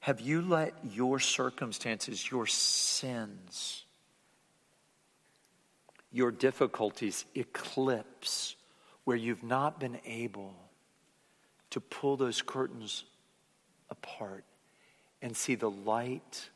Have 0.00 0.20
you 0.20 0.42
let 0.42 0.74
your 0.82 1.20
circumstances, 1.20 2.28
your 2.28 2.48
sins, 2.48 3.84
your 6.10 6.32
difficulties 6.32 7.24
eclipse 7.36 8.56
where 9.04 9.16
you've 9.16 9.44
not 9.44 9.78
been 9.78 10.00
able 10.04 10.56
to 11.70 11.80
pull 11.80 12.16
those 12.16 12.42
curtains 12.42 13.04
apart 13.90 14.42
and 15.22 15.36
see 15.36 15.54
the 15.54 15.70
light 15.70 16.50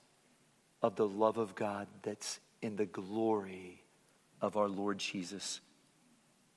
of 0.82 0.96
the 0.96 1.06
love 1.06 1.38
of 1.38 1.54
God 1.54 1.87
that's 2.02 2.40
in 2.62 2.74
the 2.74 2.87
glory 2.87 3.85
of 4.46 4.56
our 4.56 4.68
Lord 4.68 4.98
Jesus 4.98 5.61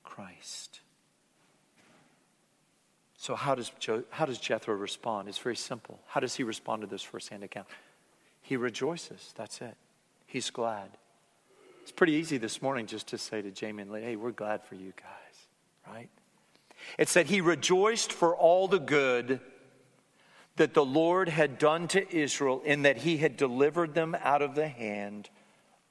Christ? 0.04 0.80
So, 3.18 3.34
how 3.34 3.54
does, 3.54 3.70
jo- 3.78 4.04
how 4.08 4.24
does 4.24 4.38
Jethro 4.38 4.74
respond? 4.74 5.28
It's 5.28 5.36
very 5.36 5.56
simple. 5.56 6.00
How 6.06 6.20
does 6.20 6.34
he 6.34 6.42
respond 6.42 6.80
to 6.80 6.86
this 6.86 7.02
firsthand 7.02 7.44
account? 7.44 7.66
He 8.40 8.56
rejoices. 8.56 9.34
That's 9.36 9.60
it. 9.60 9.76
He's 10.26 10.48
glad. 10.48 10.88
It's 11.82 11.92
pretty 11.92 12.14
easy 12.14 12.38
this 12.38 12.62
morning 12.62 12.86
just 12.86 13.08
to 13.08 13.18
say 13.18 13.42
to 13.42 13.50
Jamie 13.50 13.82
and 13.82 13.90
Lee, 13.90 14.02
hey, 14.02 14.16
we're 14.16 14.30
glad 14.30 14.64
for 14.64 14.74
you 14.74 14.92
guys, 14.96 15.92
right? 15.94 16.08
It 16.96 17.08
said 17.08 17.26
he 17.26 17.42
rejoiced 17.42 18.12
for 18.12 18.34
all 18.34 18.68
the 18.68 18.78
good 18.78 19.40
that 20.56 20.72
the 20.72 20.84
Lord 20.84 21.28
had 21.28 21.58
done 21.58 21.88
to 21.88 22.16
Israel 22.16 22.62
in 22.64 22.82
that 22.82 22.98
he 22.98 23.18
had 23.18 23.36
delivered 23.36 23.94
them 23.94 24.16
out 24.20 24.40
of 24.40 24.54
the 24.54 24.68
hand 24.68 25.28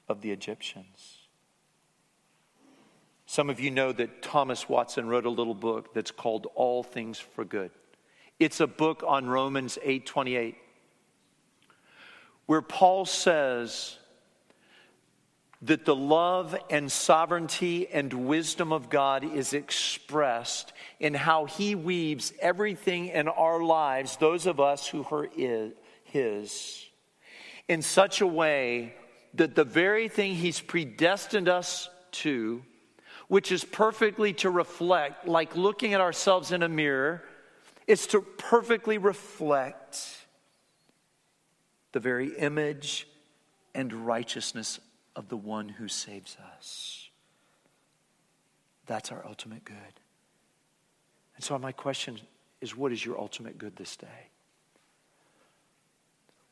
of 0.08 0.20
the 0.20 0.32
Egyptians. 0.32 1.19
Some 3.30 3.48
of 3.48 3.60
you 3.60 3.70
know 3.70 3.92
that 3.92 4.22
Thomas 4.22 4.68
Watson 4.68 5.06
wrote 5.06 5.24
a 5.24 5.30
little 5.30 5.54
book 5.54 5.94
that's 5.94 6.10
called 6.10 6.48
All 6.56 6.82
Things 6.82 7.20
for 7.20 7.44
Good. 7.44 7.70
It's 8.40 8.58
a 8.58 8.66
book 8.66 9.04
on 9.06 9.28
Romans 9.28 9.78
8:28 9.84 10.56
where 12.46 12.60
Paul 12.60 13.06
says 13.06 13.98
that 15.62 15.84
the 15.84 15.94
love 15.94 16.56
and 16.70 16.90
sovereignty 16.90 17.86
and 17.86 18.26
wisdom 18.26 18.72
of 18.72 18.90
God 18.90 19.22
is 19.22 19.52
expressed 19.52 20.72
in 20.98 21.14
how 21.14 21.44
he 21.44 21.76
weaves 21.76 22.32
everything 22.40 23.06
in 23.06 23.28
our 23.28 23.62
lives, 23.62 24.16
those 24.16 24.46
of 24.46 24.58
us 24.58 24.88
who 24.88 25.06
are 25.08 25.28
his, 26.02 26.90
in 27.68 27.80
such 27.80 28.20
a 28.20 28.26
way 28.26 28.96
that 29.34 29.54
the 29.54 29.62
very 29.62 30.08
thing 30.08 30.34
he's 30.34 30.58
predestined 30.58 31.48
us 31.48 31.88
to 32.10 32.64
which 33.30 33.52
is 33.52 33.62
perfectly 33.62 34.32
to 34.32 34.50
reflect, 34.50 35.28
like 35.28 35.54
looking 35.54 35.94
at 35.94 36.00
ourselves 36.00 36.50
in 36.50 36.64
a 36.64 36.68
mirror, 36.68 37.22
is 37.86 38.08
to 38.08 38.20
perfectly 38.20 38.98
reflect 38.98 40.16
the 41.92 42.00
very 42.00 42.36
image 42.38 43.06
and 43.72 43.92
righteousness 43.92 44.80
of 45.14 45.28
the 45.28 45.36
one 45.36 45.68
who 45.68 45.86
saves 45.86 46.36
us. 46.56 47.08
That's 48.86 49.12
our 49.12 49.24
ultimate 49.24 49.64
good. 49.64 49.76
And 51.36 51.44
so, 51.44 51.56
my 51.56 51.70
question 51.70 52.18
is 52.60 52.76
what 52.76 52.90
is 52.90 53.06
your 53.06 53.16
ultimate 53.16 53.58
good 53.58 53.76
this 53.76 53.94
day? 53.96 54.26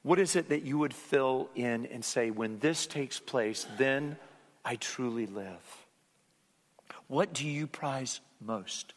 What 0.05 0.21
is 0.21 0.37
it 0.37 0.49
that 0.51 0.63
you 0.63 0.79
would 0.79 0.95
fill 0.95 1.51
in 1.57 1.87
and 1.87 2.05
say, 2.05 2.31
when 2.31 2.61
this 2.61 2.87
takes 2.87 3.19
place, 3.19 3.67
then 3.79 4.17
I 4.65 4.77
truly 4.77 5.27
live? 5.27 5.88
What 7.09 7.33
do 7.33 7.47
you 7.47 7.67
prize 7.67 8.21
most? 8.41 8.95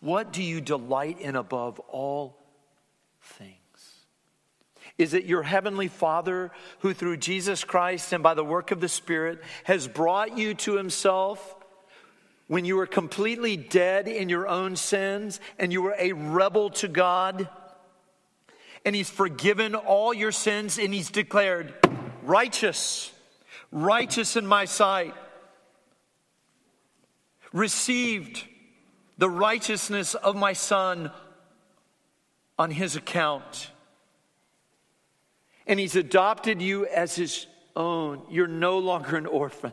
What 0.00 0.32
do 0.32 0.42
you 0.42 0.60
delight 0.60 1.20
in 1.20 1.36
above 1.36 1.78
all 1.80 2.36
things? 3.20 3.56
Is 4.98 5.14
it 5.14 5.24
your 5.24 5.42
heavenly 5.42 5.88
Father 5.88 6.50
who, 6.80 6.92
through 6.92 7.16
Jesus 7.16 7.64
Christ 7.64 8.12
and 8.12 8.22
by 8.22 8.34
the 8.34 8.44
work 8.44 8.70
of 8.72 8.80
the 8.80 8.88
Spirit, 8.88 9.40
has 9.64 9.88
brought 9.88 10.36
you 10.36 10.54
to 10.54 10.76
Himself 10.76 11.56
when 12.48 12.64
you 12.64 12.76
were 12.76 12.86
completely 12.86 13.56
dead 13.56 14.08
in 14.08 14.28
your 14.28 14.46
own 14.48 14.76
sins 14.76 15.40
and 15.58 15.72
you 15.72 15.82
were 15.82 15.96
a 15.98 16.12
rebel 16.12 16.70
to 16.70 16.88
God? 16.88 17.48
And 18.84 18.94
He's 18.94 19.10
forgiven 19.10 19.74
all 19.74 20.12
your 20.12 20.32
sins 20.32 20.78
and 20.78 20.92
He's 20.92 21.10
declared 21.10 21.74
righteous, 22.24 23.12
righteous 23.70 24.36
in 24.36 24.46
my 24.46 24.64
sight, 24.64 25.14
received 27.52 28.44
the 29.18 29.28
righteousness 29.28 30.14
of 30.14 30.36
my 30.36 30.52
Son 30.52 31.10
on 32.58 32.70
His 32.70 32.96
account 32.96 33.70
and 35.66 35.78
He's 35.78 35.96
adopted 35.96 36.60
you 36.60 36.86
as 36.86 37.14
His 37.16 37.46
own. 37.76 38.22
You're 38.30 38.46
no 38.46 38.78
longer 38.78 39.16
an 39.16 39.26
orphan. 39.26 39.72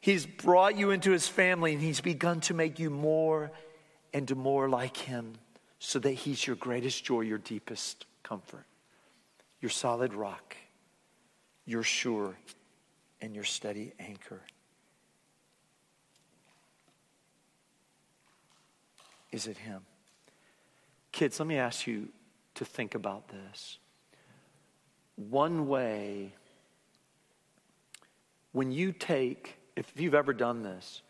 He's 0.00 0.24
brought 0.24 0.78
you 0.78 0.90
into 0.90 1.10
His 1.10 1.28
family 1.28 1.72
and 1.74 1.82
He's 1.82 2.00
begun 2.00 2.40
to 2.42 2.54
make 2.54 2.78
you 2.78 2.90
more 2.90 3.50
and 4.12 4.34
more 4.36 4.68
like 4.68 4.96
Him 4.96 5.34
so 5.78 5.98
that 5.98 6.12
He's 6.12 6.46
your 6.46 6.56
greatest 6.56 7.04
joy, 7.04 7.20
your 7.22 7.38
deepest 7.38 8.06
comfort, 8.22 8.64
your 9.60 9.70
solid 9.70 10.14
rock, 10.14 10.56
your 11.66 11.82
sure 11.82 12.36
and 13.20 13.34
your 13.34 13.44
steady 13.44 13.92
anchor. 13.98 14.40
Is 19.32 19.46
it 19.46 19.58
Him? 19.58 19.82
Kids, 21.12 21.38
let 21.38 21.46
me 21.46 21.56
ask 21.56 21.86
you 21.86 22.08
to 22.54 22.64
think 22.64 22.94
about 22.94 23.28
this. 23.28 23.78
One 25.16 25.68
way, 25.68 26.34
when 28.52 28.72
you 28.72 28.92
take, 28.92 29.58
if 29.76 29.92
you've 29.96 30.14
ever 30.14 30.32
done 30.32 30.62
this, 30.62 31.02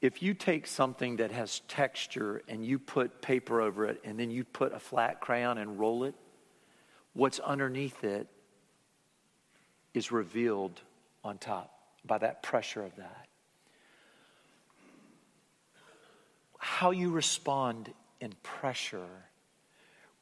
if 0.00 0.22
you 0.22 0.34
take 0.34 0.66
something 0.66 1.16
that 1.16 1.30
has 1.30 1.60
texture 1.68 2.42
and 2.48 2.64
you 2.64 2.78
put 2.78 3.22
paper 3.22 3.60
over 3.60 3.86
it 3.86 4.00
and 4.04 4.18
then 4.18 4.30
you 4.30 4.42
put 4.42 4.72
a 4.72 4.80
flat 4.80 5.20
crayon 5.20 5.58
and 5.58 5.78
roll 5.78 6.04
it, 6.04 6.14
what's 7.12 7.38
underneath 7.38 8.02
it 8.02 8.26
is 9.94 10.10
revealed 10.10 10.80
on 11.22 11.38
top 11.38 11.70
by 12.04 12.18
that 12.18 12.42
pressure 12.42 12.82
of 12.82 12.96
that. 12.96 13.28
How 16.64 16.92
you 16.92 17.10
respond 17.10 17.92
in 18.20 18.34
pressure 18.44 19.24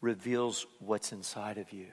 reveals 0.01 0.65
what's 0.79 1.13
inside 1.13 1.59
of 1.59 1.71
you. 1.71 1.89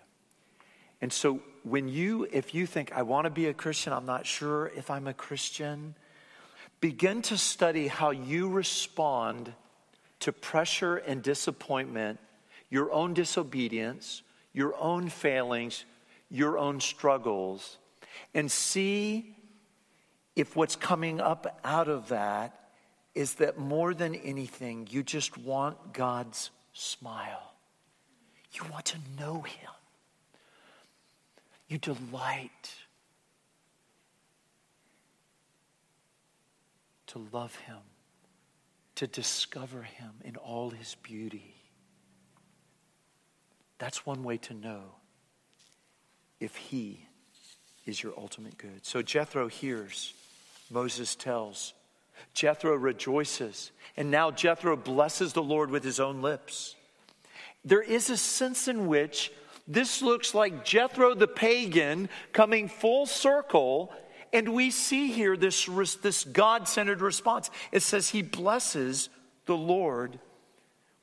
And 1.01 1.11
so 1.11 1.41
when 1.63 1.89
you, 1.89 2.29
if 2.31 2.55
you 2.55 2.65
think, 2.65 2.93
I 2.93 3.01
want 3.01 3.25
to 3.25 3.29
be 3.29 3.47
a 3.47 3.53
Christian, 3.53 3.91
I'm 3.91 4.05
not 4.05 4.25
sure 4.25 4.71
if 4.73 4.89
I'm 4.89 5.05
a 5.05 5.13
Christian, 5.13 5.95
begin 6.79 7.21
to 7.23 7.37
study 7.37 7.89
how 7.89 8.11
you 8.11 8.47
respond 8.47 9.51
to 10.21 10.31
pressure 10.31 10.95
and 10.95 11.21
disappointment, 11.21 12.17
your 12.69 12.89
own 12.93 13.13
disobedience, 13.13 14.21
your 14.53 14.73
own 14.79 15.09
failings, 15.09 15.83
your 16.29 16.57
own 16.57 16.79
struggles, 16.79 17.79
and 18.33 18.49
see 18.49 19.35
if 20.37 20.55
what's 20.55 20.77
coming 20.77 21.19
up 21.19 21.59
out 21.65 21.89
of 21.89 22.07
that 22.07 22.66
is 23.17 23.33
that 23.35 23.57
more 23.57 23.95
than 23.95 24.13
anything, 24.13 24.87
you 24.91 25.01
just 25.01 25.39
want 25.39 25.91
God's 25.91 26.51
smile. 26.71 27.55
You 28.53 28.61
want 28.71 28.85
to 28.85 28.97
know 29.17 29.41
Him. 29.41 29.71
You 31.67 31.79
delight 31.79 32.75
to 37.07 37.27
love 37.31 37.55
Him, 37.55 37.79
to 38.93 39.07
discover 39.07 39.81
Him 39.81 40.11
in 40.23 40.35
all 40.35 40.69
His 40.69 40.95
beauty. 41.01 41.55
That's 43.79 44.05
one 44.05 44.23
way 44.23 44.37
to 44.37 44.53
know 44.53 44.83
if 46.39 46.55
He 46.55 47.07
is 47.87 48.03
your 48.03 48.13
ultimate 48.15 48.59
good. 48.59 48.85
So 48.85 49.01
Jethro 49.01 49.47
hears, 49.47 50.13
Moses 50.69 51.15
tells. 51.15 51.73
Jethro 52.33 52.75
rejoices. 52.75 53.71
And 53.95 54.11
now 54.11 54.31
Jethro 54.31 54.75
blesses 54.75 55.33
the 55.33 55.43
Lord 55.43 55.71
with 55.71 55.83
his 55.83 55.99
own 55.99 56.21
lips 56.21 56.75
there 57.67 57.81
is 57.81 58.09
a 58.09 58.17
sense 58.17 58.69
in 58.69 58.87
which 58.87 59.31
this 59.67 60.01
looks 60.01 60.33
like 60.33 60.63
Jethro 60.63 61.13
the 61.13 61.27
pagan 61.27 62.07
coming 62.31 62.69
full 62.69 63.05
circle. 63.05 63.91
And 64.31 64.53
we 64.53 64.71
see 64.71 65.11
here 65.11 65.35
this, 65.35 65.65
this 66.01 66.23
God 66.23 66.69
centered 66.69 67.01
response. 67.01 67.49
It 67.73 67.81
says 67.81 68.09
he 68.09 68.21
blesses 68.21 69.09
the 69.45 69.57
Lord 69.57 70.19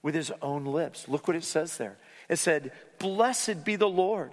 with 0.03 0.15
his 0.15 0.33
own 0.41 0.65
lips. 0.65 1.07
Look 1.07 1.29
what 1.29 1.37
it 1.37 1.45
says 1.45 1.77
there. 1.77 1.99
It 2.31 2.37
said, 2.37 2.73
Blessed 2.99 3.65
be 3.65 3.77
the 3.77 3.89
Lord. 3.89 4.33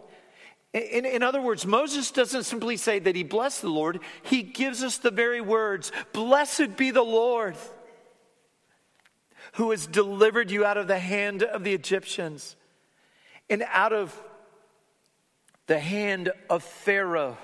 In, 0.73 1.05
in, 1.05 1.21
other 1.21 1.41
words, 1.41 1.65
Moses 1.65 2.11
doesn't 2.11 2.43
simply 2.43 2.77
say 2.77 2.99
that 2.99 3.15
he 3.15 3.23
blessed 3.23 3.61
the 3.61 3.69
Lord, 3.69 3.99
he 4.23 4.41
gives 4.41 4.83
us 4.83 4.97
the 4.97 5.11
very 5.11 5.41
words 5.41 5.91
Blessed 6.13 6.77
be 6.77 6.91
the 6.91 7.01
Lord 7.01 7.55
who 9.53 9.71
has 9.71 9.85
delivered 9.85 10.49
you 10.49 10.65
out 10.65 10.77
of 10.77 10.87
the 10.87 10.99
hand 10.99 11.43
of 11.43 11.63
the 11.65 11.73
Egyptians 11.73 12.55
and 13.49 13.65
out 13.69 13.91
of 13.91 14.17
the 15.67 15.79
hand 15.79 16.31
of 16.49 16.63
Pharaoh 16.63 17.37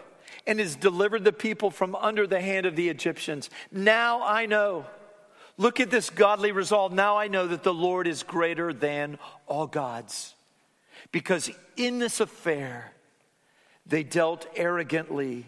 and 0.46 0.60
has 0.60 0.78
delivered 0.78 1.26
the 1.26 1.34
people 1.34 1.70
from 1.70 1.96
under 1.96 2.26
the 2.26 2.40
hand 2.40 2.66
of 2.66 2.78
the 2.78 2.88
Egyptians. 2.88 3.50
Now 3.72 4.24
I 4.24 4.46
know. 4.46 4.86
Look 5.58 5.80
at 5.80 5.90
this 5.90 6.10
godly 6.10 6.54
resolve. 6.54 6.94
Now 6.94 7.18
I 7.18 7.28
know 7.28 7.48
that 7.48 7.64
the 7.64 7.74
Lord 7.74 8.08
is 8.08 8.24
greater 8.24 8.72
than 8.72 9.20
all 9.48 9.68
gods. 9.68 10.36
Because 11.12 11.50
in 11.76 12.00
this 12.00 12.20
affair, 12.20 12.94
they 13.88 14.04
dealt 14.04 14.48
arrogantly 14.56 15.46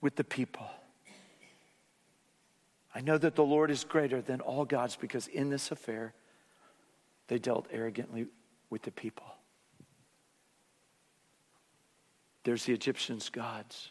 with 0.00 0.16
the 0.16 0.24
people. 0.24 0.68
I 2.94 3.00
know 3.00 3.18
that 3.18 3.34
the 3.34 3.44
Lord 3.44 3.70
is 3.70 3.84
greater 3.84 4.20
than 4.20 4.40
all 4.40 4.64
gods 4.64 4.96
because 4.96 5.26
in 5.26 5.50
this 5.50 5.70
affair, 5.70 6.14
they 7.28 7.38
dealt 7.38 7.66
arrogantly 7.70 8.26
with 8.70 8.82
the 8.82 8.90
people. 8.90 9.26
There's 12.44 12.64
the 12.64 12.72
Egyptians' 12.72 13.28
gods. 13.28 13.90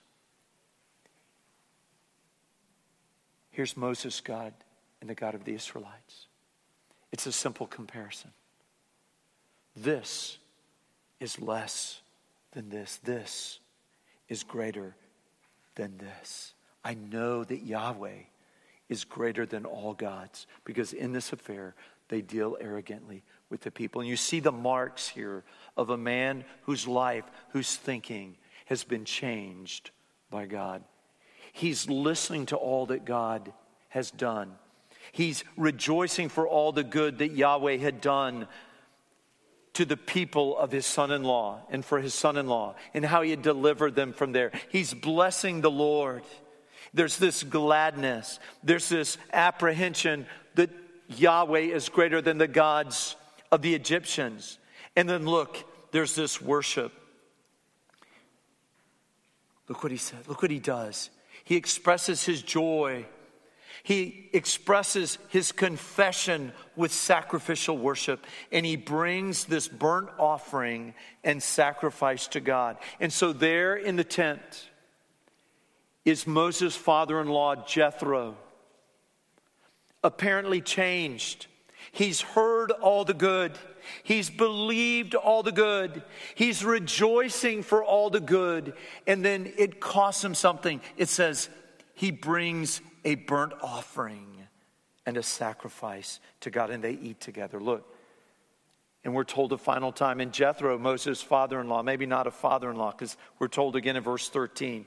Here's 3.52 3.76
Moses' 3.76 4.22
God 4.22 4.54
and 5.02 5.10
the 5.10 5.16
God 5.16 5.36
of 5.36 5.44
the 5.44 5.54
Israelites. 5.54 6.28
It's 7.12 7.26
a 7.26 7.32
simple 7.32 7.68
comparison. 7.68 8.32
This 9.76 10.38
is 11.20 11.40
less 11.40 12.02
than 12.56 12.70
this. 12.70 13.00
This 13.04 13.60
is 14.28 14.44
greater 14.44 14.96
than 15.76 15.98
this. 15.98 16.54
I 16.84 16.96
know 16.96 17.44
that 17.44 17.64
Yahweh 17.64 18.24
is 18.90 19.04
greater 19.04 19.46
than 19.46 19.66
all 19.66 19.94
gods 19.94 20.48
because 20.64 20.94
in 20.94 21.12
this 21.14 21.34
affair, 21.34 21.76
they 22.08 22.22
deal 22.22 22.58
arrogantly 22.60 23.24
with 23.50 23.62
the 23.62 23.72
people. 23.72 24.02
And 24.02 24.10
you 24.10 24.16
see 24.16 24.40
the 24.40 24.52
marks 24.52 25.08
here 25.08 25.44
of 25.76 25.90
a 25.90 25.98
man 25.98 26.46
whose 26.64 26.88
life, 26.88 27.26
whose 27.50 27.76
thinking 27.76 28.38
has 28.66 28.84
been 28.84 29.06
changed 29.06 29.92
by 30.30 30.46
God. 30.46 30.84
He's 31.52 31.90
listening 31.90 32.48
to 32.48 32.56
all 32.56 32.86
that 32.88 33.06
God 33.06 33.54
has 33.90 34.12
done. 34.12 34.54
He's 35.12 35.44
rejoicing 35.56 36.30
for 36.30 36.48
all 36.48 36.72
the 36.72 36.84
good 36.84 37.20
that 37.20 37.32
Yahweh 37.32 37.78
had 37.78 38.02
done 38.02 38.48
to 39.76 39.86
the 39.86 39.98
people 39.98 40.58
of 40.58 40.72
his 40.72 40.86
son 40.86 41.12
in 41.12 41.24
law 41.24 41.60
and 41.70 41.84
for 41.84 42.00
his 42.00 42.14
son 42.14 42.38
in 42.38 42.48
law 42.48 42.76
and 42.94 43.06
how 43.06 43.22
he 43.22 43.30
had 43.30 43.42
delivered 43.42 43.94
them 43.94 44.14
from 44.14 44.32
there. 44.32 44.52
He's 44.70 44.94
blessing 44.94 45.62
the 45.62 45.72
Lord. 45.72 46.24
There's 46.94 47.18
this 47.18 47.44
gladness, 47.44 48.40
there's 48.64 48.90
this 48.90 49.18
apprehension 49.32 50.26
that 50.56 50.70
Yahweh 51.10 51.60
is 51.60 51.90
greater 51.90 52.22
than 52.22 52.38
the 52.38 52.48
gods 52.48 53.16
of 53.52 53.62
the 53.62 53.76
Egyptians. 53.76 54.58
And 54.96 55.10
then 55.10 55.26
look, 55.26 55.58
there's 55.92 56.16
this 56.16 56.42
worship. 56.42 56.94
Look 59.68 59.84
what 59.84 59.92
he 59.92 59.98
said. 59.98 60.20
Look 60.28 60.42
what 60.42 60.52
he 60.52 60.60
does. 60.60 61.10
He 61.44 61.58
expresses 61.58 62.24
his 62.24 62.42
joy. 62.42 63.06
He 63.84 64.30
expresses 64.34 65.18
his 65.30 65.52
confession 65.52 66.52
with 66.76 66.92
sacrificial 66.92 67.78
worship, 67.78 68.26
and 68.52 68.66
he 68.66 68.76
brings 68.76 69.46
this 69.46 69.68
burnt 69.68 70.10
offering 70.18 70.94
and 71.24 71.42
sacrifice 71.42 72.28
to 72.30 72.40
God. 72.40 72.78
And 73.00 73.12
so, 73.12 73.34
there 73.34 73.76
in 73.76 73.96
the 73.96 74.04
tent, 74.04 74.70
is 76.06 76.28
Moses' 76.28 76.76
father 76.76 77.20
in 77.20 77.28
law, 77.28 77.56
Jethro. 77.56 78.38
Apparently 80.04 80.62
changed. 80.62 81.48
He's 81.92 82.22
heard 82.22 82.72
all 82.72 83.06
the 83.06 83.14
good. 83.14 83.54
He's 84.04 84.30
believed 84.30 85.16
all 85.16 85.44
the 85.44 85.52
good. 85.52 86.04
He's 86.36 86.64
rejoicing 86.64 87.64
for 87.64 87.84
all 87.84 88.10
the 88.10 88.20
good. 88.20 88.74
And 89.08 89.26
then 89.26 89.52
it 89.58 89.80
costs 89.80 90.24
him 90.24 90.36
something. 90.36 90.82
It 90.98 91.10
says, 91.10 91.50
he 91.96 92.12
brings 92.12 92.82
a 93.06 93.16
burnt 93.16 93.54
offering 93.62 94.28
and 95.06 95.16
a 95.16 95.24
sacrifice 95.24 96.20
to 96.42 96.50
God, 96.50 96.72
and 96.72 96.84
they 96.84 96.94
eat 96.94 97.22
together. 97.22 97.60
Look, 97.62 97.88
and 99.04 99.14
we're 99.14 99.24
told 99.24 99.54
a 99.54 99.58
final 99.58 99.92
time 99.92 100.20
in 100.20 100.32
Jethro, 100.32 100.78
Moses' 100.80 101.22
father 101.22 101.62
in 101.62 101.70
law, 101.70 101.84
maybe 101.84 102.08
not 102.08 102.26
a 102.26 102.32
father 102.32 102.72
in 102.72 102.76
law, 102.76 102.92
because 102.92 103.16
we're 103.38 103.48
told 103.48 103.76
again 103.76 103.96
in 103.96 104.04
verse 104.04 104.28
13. 104.30 104.86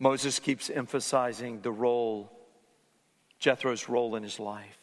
Moses 0.00 0.40
keeps 0.40 0.68
emphasizing 0.68 1.60
the 1.60 1.70
role, 1.70 2.32
Jethro's 3.38 3.88
role 3.88 4.16
in 4.16 4.24
his 4.24 4.40
life. 4.40 4.78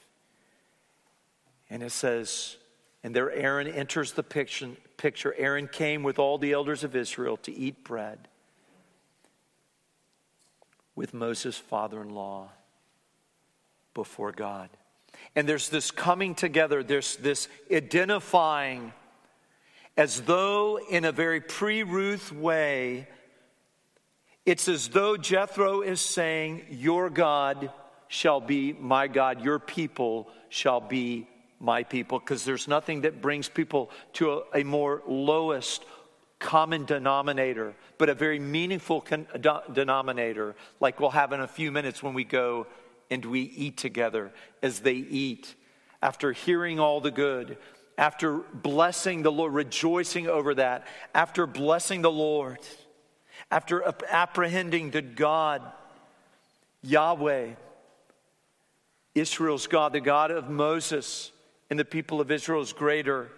And 1.70 1.84
it 1.84 1.92
says, 1.92 2.56
and 3.04 3.14
there 3.14 3.30
Aaron 3.30 3.68
enters 3.68 4.14
the 4.14 4.24
picture. 4.24 5.36
Aaron 5.38 5.68
came 5.68 6.02
with 6.04 6.18
all 6.18 6.38
the 6.38 6.54
elders 6.54 6.86
of 6.86 6.96
Israel 6.96 7.36
to 7.38 7.54
eat 7.54 7.84
bread 7.84 8.30
with 10.98 11.14
Moses' 11.14 11.58
father 11.58 12.02
in 12.02 12.10
law 12.10 12.50
before 13.94 14.34
God. 14.34 14.70
And 15.36 15.48
there's 15.48 15.70
this 15.70 15.92
coming 15.92 16.36
together, 16.36 16.84
there's 16.84 17.16
this 17.18 17.48
identifying 17.72 18.92
as 19.96 20.22
though, 20.22 20.78
in 20.78 21.06
a 21.06 21.12
very 21.12 21.40
pre 21.40 21.84
Ruth 21.84 22.32
way, 22.32 23.08
it's 24.46 24.68
as 24.68 24.90
though 24.90 25.18
Jethro 25.18 25.82
is 25.82 26.02
saying, 26.02 26.66
Your 26.70 27.10
God 27.10 27.72
shall 28.08 28.40
be 28.40 28.74
my 28.74 29.08
God, 29.08 29.44
your 29.44 29.60
people 29.60 30.30
shall 30.50 30.82
be 30.82 31.28
my 31.60 31.84
people, 31.84 32.20
because 32.20 32.46
there's 32.46 32.68
nothing 32.68 33.02
that 33.02 33.22
brings 33.22 33.50
people 33.50 33.90
to 34.14 34.32
a, 34.32 34.62
a, 34.62 34.64
more 34.64 35.02
lowest 35.08 35.84
common 36.40 36.86
denominator, 36.86 37.76
but 37.98 38.10
a 38.10 38.14
very 38.14 38.40
meaningful 38.40 39.02
con- 39.02 39.28
denominator, 39.74 40.56
like 40.80 41.00
we'll 41.00 41.10
have 41.10 41.32
in 41.32 41.42
a 41.42 41.48
few 41.48 41.72
minutes 41.72 42.04
when 42.04 42.14
we 42.14 42.24
go 42.24 42.68
and 43.10 43.24
we 43.26 43.42
eat 43.42 43.78
together 43.78 44.32
as 44.62 44.82
they 44.82 44.94
eat. 44.94 45.56
After 46.02 46.32
hearing 46.32 46.80
all 46.80 47.02
the 47.02 47.12
good, 47.12 47.58
after 47.98 48.38
blessing 48.38 49.24
the 49.24 49.32
Lord, 49.32 49.54
rejoicing 49.54 50.28
over 50.28 50.54
that, 50.56 50.86
after 51.16 51.48
blessing 51.48 52.04
the 52.04 52.12
Lord, 52.12 52.60
after 53.50 53.84
apprehending 54.10 54.92
that 54.92 55.16
God, 55.16 55.64
Yahweh, 56.84 57.52
Israel's 59.16 59.66
God, 59.66 59.94
the 59.94 60.02
God 60.02 60.30
of 60.30 60.50
Moses 60.50 61.32
and 61.70 61.80
the 61.80 61.86
people 61.86 62.22
of 62.22 62.30
Israel 62.30 62.62
is 62.62 62.74
greater 62.74 63.32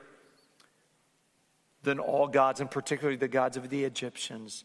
than 1.84 2.00
all 2.00 2.28
gods, 2.28 2.60
and 2.60 2.70
particularly 2.70 3.18
the 3.18 3.28
gods 3.28 3.58
of 3.58 3.70
the 3.70 3.84
Egyptians. 3.84 4.64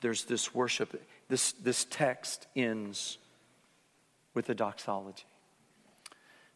There's 0.00 0.24
this 0.24 0.54
worship. 0.54 1.00
This, 1.28 1.52
this 1.52 1.86
text 1.88 2.46
ends 2.56 3.18
with 4.34 4.48
a 4.48 4.54
doxology. 4.54 5.24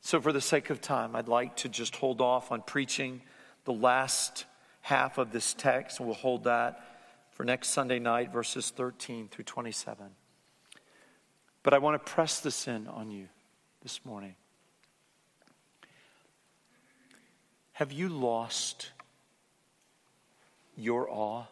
So, 0.01 0.21
for 0.21 0.33
the 0.33 0.41
sake 0.41 0.71
of 0.71 0.81
time, 0.81 1.15
I'd 1.15 1.29
like 1.29 1.57
to 1.59 1.69
just 1.69 1.97
hold 1.97 2.21
off 2.21 2.51
on 2.51 2.63
preaching 2.63 3.23
the 3.65 3.73
last 3.73 4.45
half 4.81 5.19
of 5.19 5.33
this 5.33 5.55
text, 5.55 6.01
and 6.01 6.09
we'll 6.09 6.17
hold 6.17 6.45
that 6.45 6.85
for 7.31 7.45
next 7.45 7.69
Sunday 7.69 7.99
night, 7.99 8.33
verses 8.33 8.71
13 8.71 9.29
through 9.29 9.45
27. 9.45 10.07
But 11.63 11.75
I 11.75 11.79
want 11.79 12.05
to 12.05 12.13
press 12.13 12.41
this 12.41 12.67
in 12.67 12.89
on 12.89 13.11
you 13.11 13.29
this 13.83 14.05
morning. 14.05 14.35
Have 17.75 17.93
you 17.93 18.09
lost 18.09 18.91
your 20.77 21.09
awe? 21.11 21.45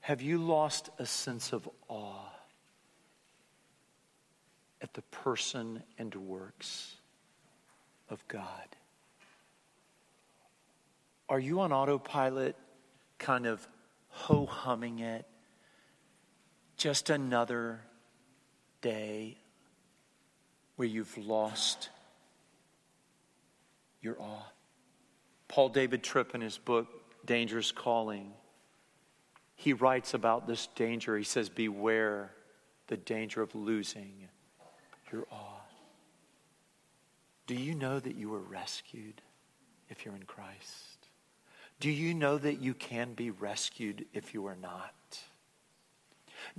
Have 0.00 0.22
you 0.22 0.38
lost 0.38 0.90
a 0.98 1.06
sense 1.06 1.52
of 1.52 1.68
awe? 1.88 2.36
at 4.80 4.94
the 4.94 5.02
person 5.02 5.82
and 5.98 6.14
works 6.14 6.96
of 8.08 8.26
God? 8.28 8.76
Are 11.28 11.40
you 11.40 11.60
on 11.60 11.72
autopilot, 11.72 12.56
kind 13.18 13.46
of 13.46 13.66
ho 14.08 14.46
humming 14.46 15.00
it? 15.00 15.26
Just 16.76 17.10
another 17.10 17.80
day 18.80 19.38
where 20.76 20.86
you've 20.86 21.16
lost 21.18 21.88
your 24.00 24.16
awe. 24.20 24.46
Paul 25.48 25.68
David 25.68 26.02
Tripp, 26.02 26.34
in 26.34 26.40
his 26.40 26.58
book, 26.58 26.88
Dangerous 27.24 27.72
Calling, 27.72 28.32
he 29.54 29.72
writes 29.72 30.14
about 30.14 30.46
this 30.46 30.68
danger. 30.74 31.16
He 31.16 31.24
says, 31.24 31.48
Beware 31.48 32.32
the 32.88 32.96
danger 32.96 33.42
of 33.42 33.54
losing 33.54 34.28
your 35.12 35.26
awe. 35.30 35.60
Do 37.46 37.54
you 37.54 37.74
know 37.74 38.00
that 38.00 38.16
you 38.16 38.28
were 38.28 38.40
rescued 38.40 39.22
if 39.88 40.04
you're 40.04 40.16
in 40.16 40.24
Christ? 40.24 41.08
Do 41.78 41.90
you 41.90 42.12
know 42.12 42.38
that 42.38 42.60
you 42.60 42.74
can 42.74 43.14
be 43.14 43.30
rescued 43.30 44.06
if 44.12 44.34
you 44.34 44.46
are 44.46 44.56
not? 44.56 44.94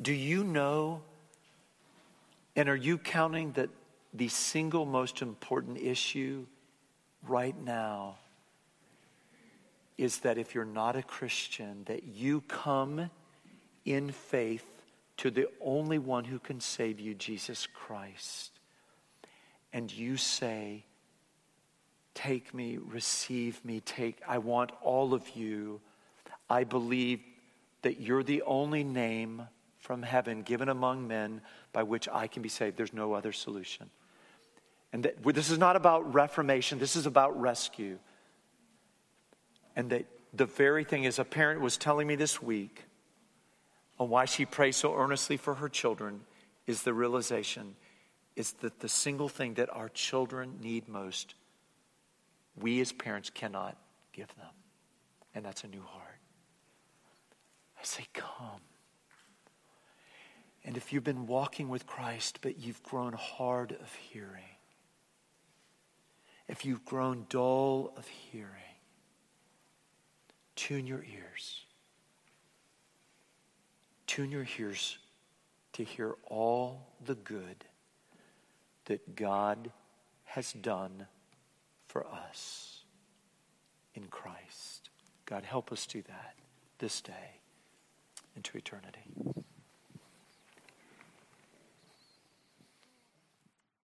Do 0.02 0.14
you 0.14 0.44
know 0.44 1.02
and 2.58 2.68
are 2.70 2.76
you 2.76 2.98
counting 2.98 3.52
that 3.52 3.70
the 4.16 4.28
single 4.30 4.88
most 4.88 5.22
important 5.22 5.78
issue 5.78 6.48
right 7.28 7.56
now 7.64 8.18
is 9.98 10.20
that 10.20 10.38
if 10.38 10.54
you're 10.54 10.66
not 10.66 10.95
a 10.95 11.04
Christian, 11.04 11.84
that 11.86 12.04
you 12.04 12.41
come 12.41 13.10
in 13.86 14.12
faith 14.12 14.66
to 15.18 15.32
the 15.32 15.48
only 15.62 15.98
one 15.98 16.24
who 16.26 16.39
can 16.39 16.60
save 16.60 17.00
you, 17.00 17.14
Jesus 17.16 17.68
Christ, 17.74 18.52
and 19.74 19.91
you 19.91 20.18
say, 20.18 20.84
Take 22.14 22.52
me, 22.52 22.78
receive 22.78 23.64
me, 23.64 23.80
take, 23.80 24.18
I 24.28 24.39
want 24.39 24.72
all 24.82 25.14
of 25.14 25.36
you. 25.36 25.82
I 26.50 26.64
believe 26.64 27.22
that 27.84 28.00
you're 28.00 28.24
the 28.24 28.41
only 28.41 28.84
name 28.84 29.43
from 29.78 30.02
heaven 30.02 30.41
given 30.41 30.68
among 30.68 31.08
men 31.08 31.41
by 31.74 31.84
which 31.84 32.10
I 32.12 32.26
can 32.26 32.41
be 32.41 32.50
saved. 32.50 32.76
There's 32.76 32.91
no 32.91 33.14
other 33.14 33.32
solution. 33.32 33.91
And 34.91 35.04
that 35.04 35.24
this 35.24 35.52
is 35.52 35.60
not 35.60 35.76
about 35.76 36.12
reformation, 36.12 36.80
this 36.80 36.95
is 36.95 37.06
about 37.06 37.39
rescue. 37.39 38.00
And 39.78 39.92
that 39.92 40.08
the 40.34 40.48
very 40.48 40.84
thing, 40.84 41.06
as 41.06 41.20
a 41.20 41.24
parent 41.24 41.62
was 41.62 41.78
telling 41.78 42.08
me 42.08 42.16
this 42.16 42.42
week, 42.42 42.86
on 44.00 44.10
why 44.10 44.26
she 44.26 44.44
prays 44.44 44.76
so 44.76 44.96
earnestly 44.96 45.38
for 45.38 45.54
her 45.54 45.70
children 45.70 46.22
is 46.66 46.82
the 46.82 46.94
realization 46.94 47.76
is 48.36 48.54
that 48.62 48.80
the 48.80 48.90
single 48.90 49.30
thing 49.30 49.54
that 49.56 49.70
our 49.70 49.90
children 49.90 50.60
need 50.62 50.88
most, 50.88 51.36
we 52.60 52.82
as 52.82 52.92
parents 52.92 53.30
cannot 53.30 53.78
give 54.14 54.28
them. 54.36 54.54
And 55.34 55.46
that's 55.46 55.64
a 55.64 55.68
new 55.68 55.82
heart. 55.82 56.20
I 57.80 57.84
say, 57.84 58.06
come. 58.14 58.62
And 60.66 60.76
if 60.76 60.92
you've 60.92 61.04
been 61.04 61.28
walking 61.28 61.70
with 61.70 61.86
Christ, 61.86 62.40
but 62.42 62.60
you've 62.60 62.82
grown 62.82 63.14
hard 63.14 63.72
of 63.72 63.94
hearing, 64.12 64.56
if 66.48 66.66
you've 66.66 66.84
grown 66.84 67.28
dull 67.30 67.94
of 67.96 68.08
hearing, 68.08 68.66
tune 70.58 70.86
your 70.86 71.03
ears 71.03 71.64
Tune 74.08 74.32
your 74.32 74.47
ears 74.58 74.97
to 75.74 75.84
hear 75.84 76.16
all 76.26 76.88
the 77.05 77.14
good 77.14 77.66
that 78.86 79.16
God 79.16 79.70
has 80.24 80.53
done 80.53 81.05
for 81.88 82.08
us 82.08 82.84
in 83.93 84.05
Christ. 84.08 84.89
God, 85.26 85.43
help 85.43 85.72
us 85.72 85.86
do 85.86 86.01
that 86.08 86.36
this 86.80 87.01
day 87.01 87.41
into 88.36 88.58
eternity. 88.58 89.03